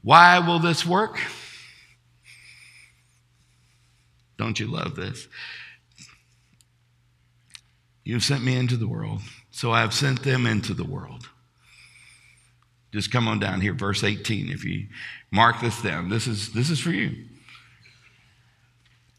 Why 0.03 0.39
will 0.39 0.59
this 0.59 0.86
work? 0.86 1.18
Don't 4.39 4.59
you 4.59 4.68
love 4.68 4.95
this? 4.95 5.28
You've 8.05 8.24
sent 8.24 8.43
me 8.43 8.57
into 8.57 8.76
the 8.76 8.89
world, 8.89 9.20
so 9.51 9.72
I 9.72 9.80
have 9.80 9.93
sent 9.93 10.22
them 10.22 10.47
into 10.47 10.72
the 10.72 10.84
world. 10.84 11.28
Just 12.91 13.12
come 13.12 13.28
on 13.28 13.39
down 13.39 13.61
here, 13.61 13.74
verse 13.74 14.03
18. 14.03 14.49
If 14.49 14.64
you 14.64 14.86
mark 15.30 15.61
this 15.61 15.82
down, 15.82 16.09
this 16.09 16.26
is, 16.26 16.53
this 16.53 16.70
is 16.70 16.80
for 16.80 16.91
you. 16.91 17.26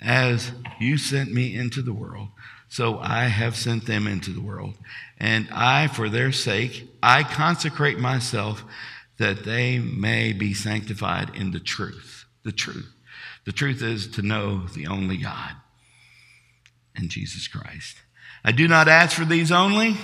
As 0.01 0.51
you 0.79 0.97
sent 0.97 1.31
me 1.31 1.55
into 1.55 1.83
the 1.83 1.93
world, 1.93 2.29
so 2.67 2.99
I 2.99 3.25
have 3.25 3.55
sent 3.55 3.85
them 3.85 4.07
into 4.07 4.31
the 4.31 4.41
world. 4.41 4.75
And 5.19 5.47
I, 5.51 5.87
for 5.87 6.09
their 6.09 6.31
sake, 6.31 6.89
I 7.03 7.23
consecrate 7.23 7.99
myself 7.99 8.63
that 9.17 9.43
they 9.43 9.77
may 9.77 10.33
be 10.33 10.53
sanctified 10.53 11.35
in 11.35 11.51
the 11.51 11.59
truth. 11.59 12.25
The 12.43 12.51
truth. 12.51 12.91
The 13.45 13.51
truth 13.51 13.81
is 13.81 14.07
to 14.09 14.21
know 14.21 14.67
the 14.67 14.87
only 14.87 15.17
God 15.17 15.51
and 16.95 17.09
Jesus 17.09 17.47
Christ. 17.47 17.97
I 18.43 18.51
do 18.51 18.67
not 18.67 18.87
ask 18.87 19.15
for 19.15 19.25
these 19.25 19.51
only 19.51 19.97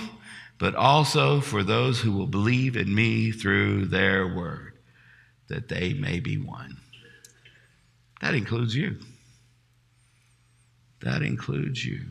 but 0.58 0.74
also 0.74 1.40
for 1.40 1.62
those 1.62 2.00
who 2.00 2.12
will 2.12 2.26
believe 2.26 2.76
in 2.76 2.94
me 2.94 3.30
through 3.30 3.86
their 3.86 4.26
word, 4.26 4.78
that 5.48 5.68
they 5.68 5.92
may 5.92 6.20
be 6.20 6.38
one. 6.38 6.78
That 8.22 8.34
includes 8.34 8.74
you. 8.74 8.98
That 11.02 11.22
includes 11.22 11.84
you. 11.84 12.06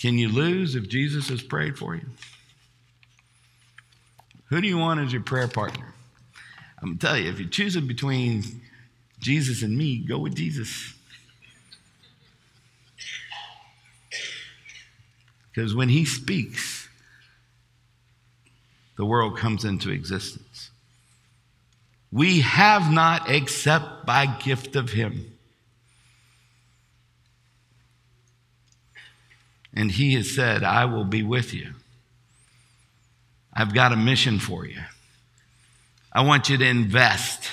Can 0.00 0.18
you 0.18 0.28
lose 0.28 0.74
if 0.74 0.88
Jesus 0.88 1.28
has 1.28 1.42
prayed 1.42 1.78
for 1.78 1.94
you? 1.94 2.06
Who 4.48 4.60
do 4.60 4.68
you 4.68 4.78
want 4.78 5.00
as 5.00 5.12
your 5.12 5.22
prayer 5.22 5.48
partner? 5.48 5.92
I'm 6.80 6.88
going 6.88 6.98
to 6.98 7.06
tell 7.06 7.18
you, 7.18 7.30
if 7.30 7.40
you're 7.40 7.48
choosing 7.48 7.86
between 7.86 8.44
Jesus 9.18 9.62
and 9.62 9.76
me, 9.76 9.98
go 9.98 10.18
with 10.18 10.36
Jesus. 10.36 10.94
Because 15.48 15.74
when 15.74 15.88
he 15.88 16.04
speaks, 16.04 16.88
the 18.96 19.04
world 19.04 19.36
comes 19.36 19.64
into 19.64 19.90
existence. 19.90 20.70
We 22.12 22.40
have 22.40 22.92
not 22.92 23.30
except 23.30 24.06
by 24.06 24.26
gift 24.26 24.76
of 24.76 24.92
him. 24.92 25.32
And 29.74 29.90
he 29.90 30.14
has 30.14 30.34
said, 30.34 30.62
I 30.62 30.86
will 30.86 31.04
be 31.04 31.22
with 31.22 31.52
you. 31.52 31.74
I've 33.56 33.72
got 33.72 33.92
a 33.92 33.96
mission 33.96 34.38
for 34.38 34.66
you. 34.66 34.80
I 36.12 36.22
want 36.22 36.50
you 36.50 36.58
to 36.58 36.66
invest. 36.66 37.48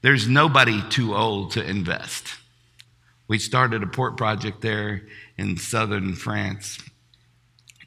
There's 0.00 0.26
nobody 0.26 0.82
too 0.88 1.14
old 1.14 1.50
to 1.52 1.62
invest. 1.62 2.28
We 3.28 3.38
started 3.38 3.82
a 3.82 3.86
port 3.86 4.16
project 4.16 4.62
there 4.62 5.02
in 5.36 5.58
southern 5.58 6.14
France 6.14 6.78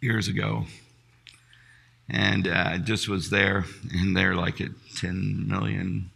years 0.02 0.28
ago. 0.28 0.66
And 2.08 2.48
uh, 2.48 2.78
just 2.78 3.10
was 3.10 3.32
there, 3.32 3.66
and 3.92 4.16
they're 4.16 4.36
like 4.36 4.62
at 4.62 4.70
10 4.98 5.48
million 5.48 6.12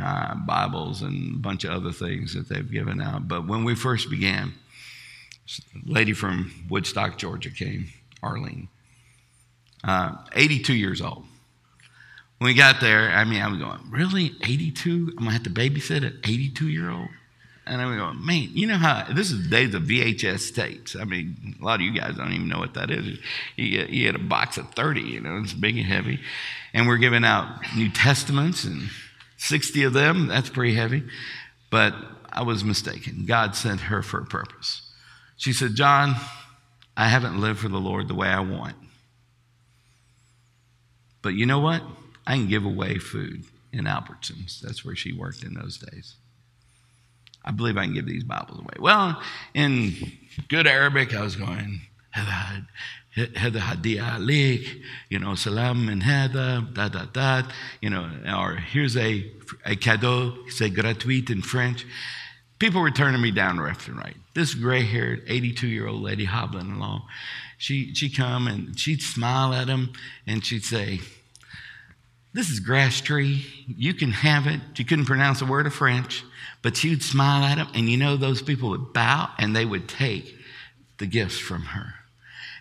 uh, 0.00 0.36
Bibles 0.36 1.02
and 1.02 1.34
a 1.34 1.38
bunch 1.38 1.64
of 1.64 1.72
other 1.72 1.90
things 1.90 2.34
that 2.34 2.48
they've 2.48 2.70
given 2.70 3.00
out. 3.00 3.26
But 3.26 3.48
when 3.48 3.64
we 3.64 3.74
first 3.74 4.08
began, 4.08 4.54
lady 5.84 6.12
from 6.12 6.66
Woodstock, 6.70 7.18
Georgia 7.18 7.50
came, 7.50 7.88
Arlene, 8.22 8.68
uh, 9.84 10.16
82 10.34 10.74
years 10.74 11.00
old. 11.00 11.24
When 12.38 12.48
we 12.48 12.54
got 12.54 12.80
there, 12.80 13.10
I 13.10 13.24
mean, 13.24 13.40
I 13.40 13.48
was 13.48 13.58
going, 13.58 13.80
really? 13.90 14.32
82? 14.42 14.90
I'm 14.90 15.06
going 15.16 15.26
to 15.26 15.30
have 15.32 15.42
to 15.44 15.50
babysit 15.50 16.04
an 16.04 16.20
82 16.24 16.68
year 16.68 16.90
old? 16.90 17.08
And 17.66 17.80
I'm 17.80 17.96
going, 17.96 18.24
man, 18.24 18.50
you 18.52 18.66
know 18.66 18.76
how 18.76 19.06
this 19.14 19.30
is 19.30 19.44
the 19.44 19.48
days 19.48 19.74
of 19.74 19.84
VHS 19.84 20.54
tapes. 20.54 20.94
I 20.96 21.04
mean, 21.04 21.56
a 21.58 21.64
lot 21.64 21.76
of 21.76 21.80
you 21.80 21.98
guys 21.98 22.16
don't 22.16 22.32
even 22.32 22.48
know 22.48 22.58
what 22.58 22.74
that 22.74 22.90
is. 22.90 23.18
You 23.56 23.70
get, 23.70 23.88
you 23.88 24.04
get 24.04 24.20
a 24.20 24.22
box 24.22 24.58
of 24.58 24.70
30, 24.72 25.00
you 25.00 25.20
know, 25.20 25.40
it's 25.42 25.54
big 25.54 25.78
and 25.78 25.86
heavy. 25.86 26.20
And 26.74 26.86
we're 26.86 26.98
giving 26.98 27.24
out 27.24 27.60
New 27.74 27.88
Testaments 27.88 28.64
and 28.64 28.90
60 29.38 29.84
of 29.84 29.94
them. 29.94 30.26
That's 30.26 30.50
pretty 30.50 30.74
heavy. 30.74 31.04
But 31.70 31.94
I 32.30 32.42
was 32.42 32.64
mistaken. 32.64 33.24
God 33.24 33.56
sent 33.56 33.82
her 33.82 34.02
for 34.02 34.20
a 34.20 34.26
purpose. 34.26 34.82
She 35.38 35.54
said, 35.54 35.74
John, 35.74 36.16
I 36.96 37.08
haven't 37.08 37.40
lived 37.40 37.60
for 37.60 37.68
the 37.68 37.78
Lord 37.78 38.08
the 38.08 38.14
way 38.14 38.28
I 38.28 38.40
want. 38.40 38.76
But 41.24 41.34
you 41.34 41.46
know 41.46 41.58
what? 41.58 41.82
I 42.26 42.36
can 42.36 42.48
give 42.48 42.64
away 42.64 42.98
food 42.98 43.44
in 43.72 43.86
Albertsons. 43.86 44.60
That's 44.60 44.84
where 44.84 44.94
she 44.94 45.12
worked 45.12 45.42
in 45.42 45.54
those 45.54 45.78
days. 45.78 46.16
I 47.42 47.50
believe 47.50 47.78
I 47.78 47.84
can 47.84 47.94
give 47.94 48.06
these 48.06 48.24
Bibles 48.24 48.58
away. 48.60 48.74
Well, 48.78 49.20
in 49.54 49.94
good 50.48 50.66
Arabic, 50.66 51.14
I 51.14 51.22
was 51.22 51.34
going, 51.36 51.80
Hada 52.14 52.66
Hadia 53.16 54.18
Alik, 54.18 54.82
you 55.08 55.18
know, 55.18 55.34
Salam 55.34 55.88
and 55.88 56.02
Hada, 56.02 56.72
da 56.74 56.88
da 56.88 57.06
da, 57.06 57.48
you 57.80 57.88
know, 57.88 58.10
or 58.38 58.56
here's 58.56 58.96
a, 58.96 59.30
a 59.64 59.76
cadeau, 59.76 60.46
say 60.48 60.68
gratuit 60.68 61.30
in 61.30 61.40
French. 61.40 61.86
People 62.58 62.80
were 62.80 62.90
turning 62.90 63.20
me 63.20 63.30
down 63.30 63.56
left 63.56 63.88
and 63.88 63.96
right. 63.96 64.16
This 64.34 64.54
gray 64.54 64.82
haired 64.82 65.22
82 65.26 65.66
year 65.66 65.86
old 65.86 66.02
lady 66.02 66.24
hobbling 66.24 66.72
along, 66.72 67.02
she, 67.58 67.94
she'd 67.94 68.16
come 68.16 68.46
and 68.46 68.78
she'd 68.78 69.02
smile 69.02 69.52
at 69.52 69.68
him 69.68 69.92
and 70.26 70.44
she'd 70.44 70.64
say, 70.64 71.00
This 72.32 72.50
is 72.50 72.60
grass 72.60 73.00
tree. 73.00 73.46
You 73.66 73.94
can 73.94 74.12
have 74.12 74.46
it. 74.46 74.60
She 74.74 74.84
couldn't 74.84 75.06
pronounce 75.06 75.40
a 75.40 75.46
word 75.46 75.66
of 75.66 75.74
French. 75.74 76.24
But 76.62 76.76
she'd 76.76 77.02
smile 77.02 77.44
at 77.44 77.56
them, 77.56 77.68
and 77.74 77.90
you 77.90 77.98
know 77.98 78.16
those 78.16 78.40
people 78.40 78.70
would 78.70 78.94
bow 78.94 79.30
and 79.38 79.54
they 79.54 79.66
would 79.66 79.86
take 79.86 80.34
the 80.96 81.06
gifts 81.06 81.38
from 81.38 81.62
her. 81.62 81.94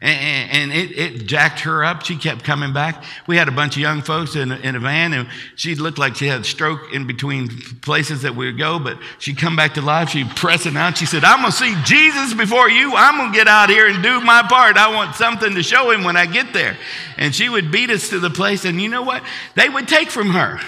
And, 0.06 0.74
it, 0.74 0.92
it, 0.98 1.28
jacked 1.28 1.62
her 1.62 1.82
up. 1.82 2.04
She 2.04 2.18
kept 2.18 2.44
coming 2.44 2.74
back. 2.74 3.06
We 3.26 3.38
had 3.38 3.48
a 3.48 3.54
bunch 3.54 3.78
of 3.78 3.82
young 3.82 4.02
folks 4.02 4.36
in 4.36 4.52
in 4.52 4.76
a 4.76 4.80
van, 4.80 5.14
and 5.14 5.30
she 5.56 5.76
looked 5.76 5.98
like 5.98 6.16
she 6.16 6.28
had 6.28 6.42
a 6.42 6.44
stroke 6.44 6.92
in 6.92 7.08
between 7.08 7.48
places 7.82 8.24
that 8.24 8.36
we 8.36 8.48
would 8.48 8.58
go, 8.58 8.80
but 8.80 8.98
she'd 9.20 9.38
come 9.38 9.56
back 9.56 9.76
to 9.76 9.82
life. 9.82 10.10
She'd 10.10 10.30
press 10.36 10.66
it 10.66 10.76
out. 10.76 10.98
She 10.98 11.06
said, 11.06 11.24
I'm 11.24 11.40
going 11.40 11.54
to 11.54 11.58
see 11.58 11.74
Jesus 11.86 12.34
before 12.34 12.70
you. 12.70 12.94
I'm 12.94 13.18
going 13.18 13.32
to 13.32 13.38
get 13.38 13.48
out 13.48 13.70
here 13.70 13.88
and 13.88 14.04
do 14.04 14.20
my 14.20 14.44
part. 14.44 14.76
I 14.76 14.94
want 14.94 15.16
something 15.16 15.56
to 15.56 15.64
show 15.64 15.90
him 15.92 16.04
when 16.04 16.18
I 16.18 16.26
get 16.26 16.52
there. 16.52 16.76
And 17.18 17.34
she 17.34 17.48
would 17.48 17.72
beat 17.72 17.90
us 17.90 18.10
to 18.10 18.20
the 18.20 18.30
place, 18.30 18.66
and 18.66 18.82
you 18.82 18.90
know 18.90 19.04
what? 19.04 19.24
They 19.56 19.70
would 19.70 19.88
take 19.88 20.10
from 20.10 20.32
her. 20.32 20.60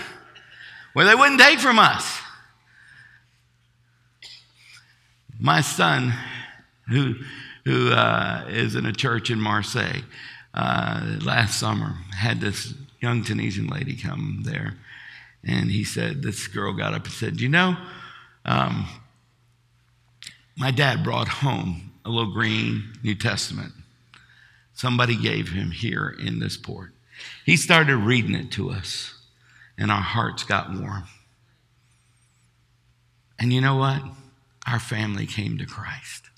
Well, 0.96 1.08
they 1.08 1.16
wouldn't 1.16 1.42
take 1.42 1.60
from 1.60 1.78
us. 1.78 2.22
My 5.38 5.60
son, 5.60 6.14
who, 6.88 7.16
who 7.66 7.92
uh, 7.92 8.46
is 8.48 8.76
in 8.76 8.86
a 8.86 8.94
church 8.94 9.30
in 9.30 9.40
Marseille, 9.40 10.02
uh, 10.54 11.18
last 11.22 11.60
summer 11.60 11.98
had 12.16 12.40
this 12.40 12.74
young 13.02 13.24
Tunisian 13.24 13.68
lady 13.68 13.96
come 13.96 14.44
there. 14.46 14.76
And 15.44 15.70
he 15.70 15.84
said, 15.84 16.22
This 16.22 16.48
girl 16.48 16.74
got 16.74 16.94
up 16.94 17.06
and 17.06 17.14
said, 17.14 17.42
You 17.42 17.50
know, 17.50 17.76
um, 18.46 18.88
my 20.56 20.72
dad 20.72 21.04
brought 21.04 21.28
home 21.28 21.92
a 22.06 22.10
little 22.10 22.34
green 22.34 22.94
New 23.04 23.16
Testament. 23.16 23.74
Somebody 24.74 25.16
gave 25.16 25.50
him 25.50 25.72
here 25.72 26.16
in 26.20 26.40
this 26.40 26.58
port. 26.58 26.92
He 27.46 27.58
started 27.58 27.98
reading 27.98 28.36
it 28.36 28.52
to 28.52 28.72
us, 28.72 29.14
and 29.78 29.92
our 29.92 30.02
hearts 30.02 30.44
got 30.44 30.74
warm. 30.74 31.04
And 33.40 33.52
you 33.52 33.62
know 33.62 33.76
what? 33.76 34.02
our 34.66 34.80
family 34.80 35.28
came 35.28 35.58
to 35.58 35.66
Christ. 35.66 36.30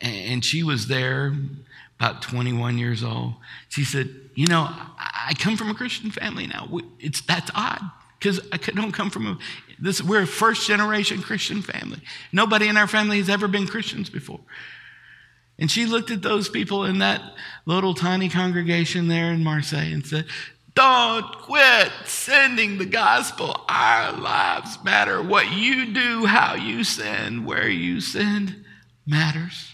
And 0.00 0.44
she 0.44 0.62
was 0.62 0.86
there 0.86 1.34
about 2.02 2.22
21 2.22 2.78
years 2.78 3.04
old. 3.04 3.34
She 3.68 3.84
said, 3.84 4.10
You 4.34 4.48
know, 4.48 4.68
I 4.68 5.34
come 5.38 5.56
from 5.56 5.70
a 5.70 5.74
Christian 5.74 6.10
family 6.10 6.46
now. 6.46 6.68
It's, 6.98 7.20
that's 7.20 7.50
odd 7.54 7.80
because 8.18 8.40
I 8.52 8.56
don't 8.56 8.92
come 8.92 9.10
from 9.10 9.26
a, 9.26 9.38
this. 9.78 10.02
We're 10.02 10.22
a 10.22 10.26
first 10.26 10.66
generation 10.66 11.22
Christian 11.22 11.62
family. 11.62 12.00
Nobody 12.32 12.68
in 12.68 12.76
our 12.76 12.88
family 12.88 13.18
has 13.18 13.28
ever 13.28 13.46
been 13.46 13.66
Christians 13.68 14.10
before. 14.10 14.40
And 15.58 15.70
she 15.70 15.86
looked 15.86 16.10
at 16.10 16.22
those 16.22 16.48
people 16.48 16.84
in 16.86 16.98
that 16.98 17.22
little 17.66 17.94
tiny 17.94 18.28
congregation 18.28 19.06
there 19.06 19.32
in 19.32 19.44
Marseille 19.44 19.92
and 19.92 20.04
said, 20.04 20.26
Don't 20.74 21.38
quit 21.38 21.92
sending 22.04 22.78
the 22.78 22.86
gospel. 22.86 23.64
Our 23.68 24.12
lives 24.12 24.82
matter. 24.82 25.22
What 25.22 25.52
you 25.52 25.92
do, 25.92 26.26
how 26.26 26.56
you 26.56 26.82
send, 26.82 27.46
where 27.46 27.68
you 27.68 28.00
send 28.00 28.64
matters 29.06 29.71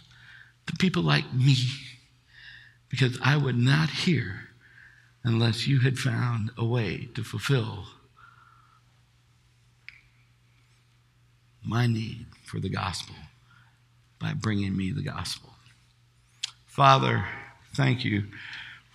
to 0.69 0.77
people 0.77 1.03
like 1.03 1.35
me. 1.35 1.57
Because 2.89 3.19
I 3.23 3.37
would 3.37 3.59
not 3.59 3.91
hear 3.91 4.49
unless 5.25 5.67
you 5.67 5.81
had 5.81 5.99
found 5.99 6.51
a 6.57 6.65
way 6.65 7.09
to 7.15 7.23
fulfill 7.23 7.85
my 11.65 11.87
need 11.87 12.27
for 12.45 12.61
the 12.61 12.71
gospel 12.71 13.15
by 14.19 14.33
bringing 14.33 14.75
me 14.77 14.91
the 14.91 15.03
gospel. 15.03 15.51
Father, 16.67 17.25
thank 17.75 18.05
you 18.05 18.25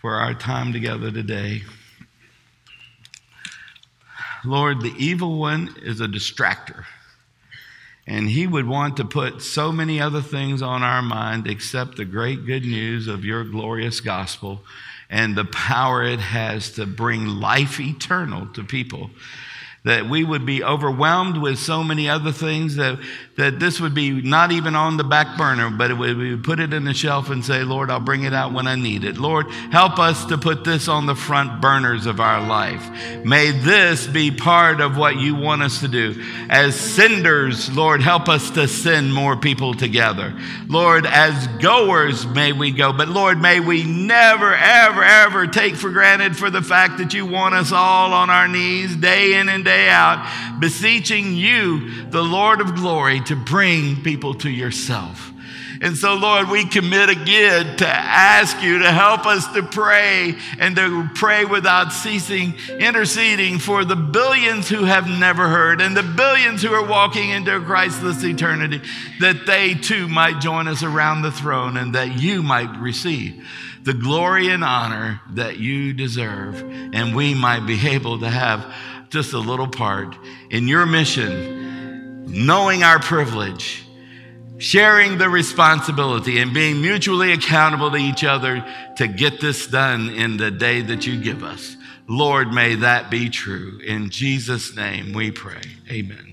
for 0.01 0.15
our 0.15 0.33
time 0.33 0.73
together 0.73 1.11
today. 1.11 1.61
Lord, 4.43 4.81
the 4.81 4.93
evil 4.97 5.37
one 5.37 5.75
is 5.83 6.01
a 6.01 6.07
distractor. 6.07 6.85
And 8.05 8.29
he 8.29 8.47
would 8.47 8.67
want 8.67 8.97
to 8.97 9.05
put 9.05 9.41
so 9.41 9.71
many 9.71 10.01
other 10.01 10.21
things 10.21 10.61
on 10.61 10.83
our 10.83 11.01
mind 11.01 11.47
except 11.47 11.95
the 11.95 12.05
great 12.05 12.45
good 12.45 12.63
news 12.63 13.07
of 13.07 13.23
your 13.23 13.43
glorious 13.43 14.01
gospel 14.01 14.63
and 15.09 15.35
the 15.35 15.45
power 15.45 16.03
it 16.03 16.19
has 16.19 16.71
to 16.71 16.85
bring 16.85 17.27
life 17.27 17.79
eternal 17.79 18.47
to 18.47 18.63
people 18.63 19.11
that 19.85 20.09
we 20.09 20.23
would 20.23 20.45
be 20.45 20.63
overwhelmed 20.63 21.37
with 21.37 21.59
so 21.59 21.83
many 21.83 22.07
other 22.07 22.31
things 22.31 22.77
that, 22.77 22.97
that 23.35 23.59
this 23.59 23.81
would 23.81 23.93
be 23.93 24.21
not 24.21 24.49
even 24.53 24.77
on 24.77 24.95
the 24.95 25.03
back 25.03 25.37
burner, 25.37 25.69
but 25.69 25.97
would, 25.97 26.17
we 26.17 26.31
would 26.31 26.43
put 26.43 26.61
it 26.61 26.73
in 26.73 26.85
the 26.85 26.93
shelf 26.93 27.29
and 27.29 27.43
say, 27.43 27.63
Lord, 27.63 27.91
I'll 27.91 27.99
bring 27.99 28.23
it 28.23 28.33
out 28.33 28.53
when 28.53 28.65
I 28.65 28.75
need 28.75 29.03
it. 29.03 29.17
Lord, 29.17 29.51
help 29.71 29.99
us 29.99 30.25
to 30.27 30.37
put 30.37 30.63
this 30.63 30.87
on 30.87 31.05
the 31.05 31.15
front 31.15 31.59
burners 31.59 32.05
of 32.05 32.21
our 32.21 32.45
life. 32.47 32.89
May 33.25 33.51
this 33.51 34.07
be 34.07 34.31
part 34.31 34.79
of 34.79 34.95
what 34.95 35.17
you 35.17 35.35
want 35.35 35.63
us 35.63 35.81
to 35.81 35.89
do. 35.89 36.15
As 36.49 36.79
senders, 36.79 37.69
Lord, 37.75 38.01
help 38.01 38.29
us 38.29 38.51
to 38.51 38.69
send 38.69 39.13
more 39.13 39.35
people 39.35 39.73
together. 39.73 40.33
Lord, 40.69 41.05
as 41.05 41.47
goers, 41.61 42.25
may 42.25 42.53
we 42.53 42.71
go. 42.71 42.93
But 42.93 43.09
Lord, 43.09 43.41
may 43.41 43.59
we 43.59 43.83
never, 43.83 44.55
ever, 44.55 45.03
ever 45.03 45.45
take 45.45 45.75
for 45.75 45.91
granted 45.91 46.37
for 46.37 46.49
the 46.49 46.61
fact 46.61 46.99
that 46.99 47.13
you 47.13 47.25
want 47.25 47.53
us 47.53 47.73
all 47.73 48.13
on 48.13 48.29
our 48.29 48.47
knees 48.47 48.95
day 48.95 49.33
in 49.37 49.49
and 49.49 49.65
day 49.65 49.72
day 49.73 49.89
out, 49.89 50.59
beseeching 50.59 51.33
you, 51.33 52.05
the 52.05 52.23
Lord 52.23 52.61
of 52.61 52.75
glory, 52.75 53.19
to 53.21 53.35
bring 53.35 54.01
people 54.03 54.33
to 54.35 54.49
yourself. 54.49 55.31
And 55.81 55.97
so, 55.97 56.13
Lord, 56.15 56.47
we 56.47 56.65
commit 56.65 57.09
again 57.09 57.75
to 57.77 57.87
ask 57.87 58.61
you 58.63 58.79
to 58.79 58.91
help 58.91 59.25
us 59.25 59.51
to 59.53 59.63
pray 59.63 60.35
and 60.57 60.77
to 60.77 61.09
pray 61.13 61.43
without 61.43 61.91
ceasing, 61.91 62.53
interceding 62.79 63.59
for 63.59 63.83
the 63.83 63.97
billions 63.97 64.69
who 64.69 64.85
have 64.85 65.09
never 65.09 65.49
heard 65.49 65.81
and 65.81 65.97
the 65.97 66.03
billions 66.03 66.61
who 66.61 66.71
are 66.71 66.87
walking 66.87 67.31
into 67.31 67.57
a 67.57 67.59
Christless 67.59 68.23
eternity, 68.23 68.79
that 69.19 69.45
they 69.45 69.73
too 69.73 70.07
might 70.07 70.39
join 70.39 70.69
us 70.69 70.83
around 70.83 71.21
the 71.21 71.31
throne 71.31 71.75
and 71.75 71.95
that 71.95 72.17
you 72.17 72.41
might 72.41 72.79
receive 72.79 73.45
the 73.83 73.93
glory 73.93 74.49
and 74.49 74.63
honor 74.63 75.19
that 75.31 75.59
you 75.59 75.93
deserve, 75.93 76.61
and 76.93 77.13
we 77.13 77.33
might 77.33 77.65
be 77.65 77.89
able 77.89 78.19
to 78.19 78.29
have 78.29 78.73
just 79.13 79.33
a 79.33 79.39
little 79.39 79.67
part 79.67 80.17
in 80.49 80.67
your 80.67 80.87
mission, 80.87 82.25
knowing 82.25 82.83
our 82.83 82.99
privilege, 82.99 83.85
sharing 84.57 85.19
the 85.19 85.29
responsibility, 85.29 86.39
and 86.39 86.51
being 86.51 86.81
mutually 86.81 87.31
accountable 87.31 87.91
to 87.91 87.97
each 87.97 88.23
other 88.23 88.65
to 88.97 89.07
get 89.07 89.39
this 89.39 89.67
done 89.67 90.09
in 90.09 90.37
the 90.37 90.49
day 90.49 90.81
that 90.81 91.05
you 91.05 91.21
give 91.21 91.43
us. 91.43 91.77
Lord, 92.07 92.51
may 92.51 92.73
that 92.75 93.11
be 93.11 93.29
true. 93.29 93.79
In 93.85 94.09
Jesus' 94.09 94.75
name 94.75 95.13
we 95.13 95.29
pray. 95.29 95.61
Amen. 95.89 96.32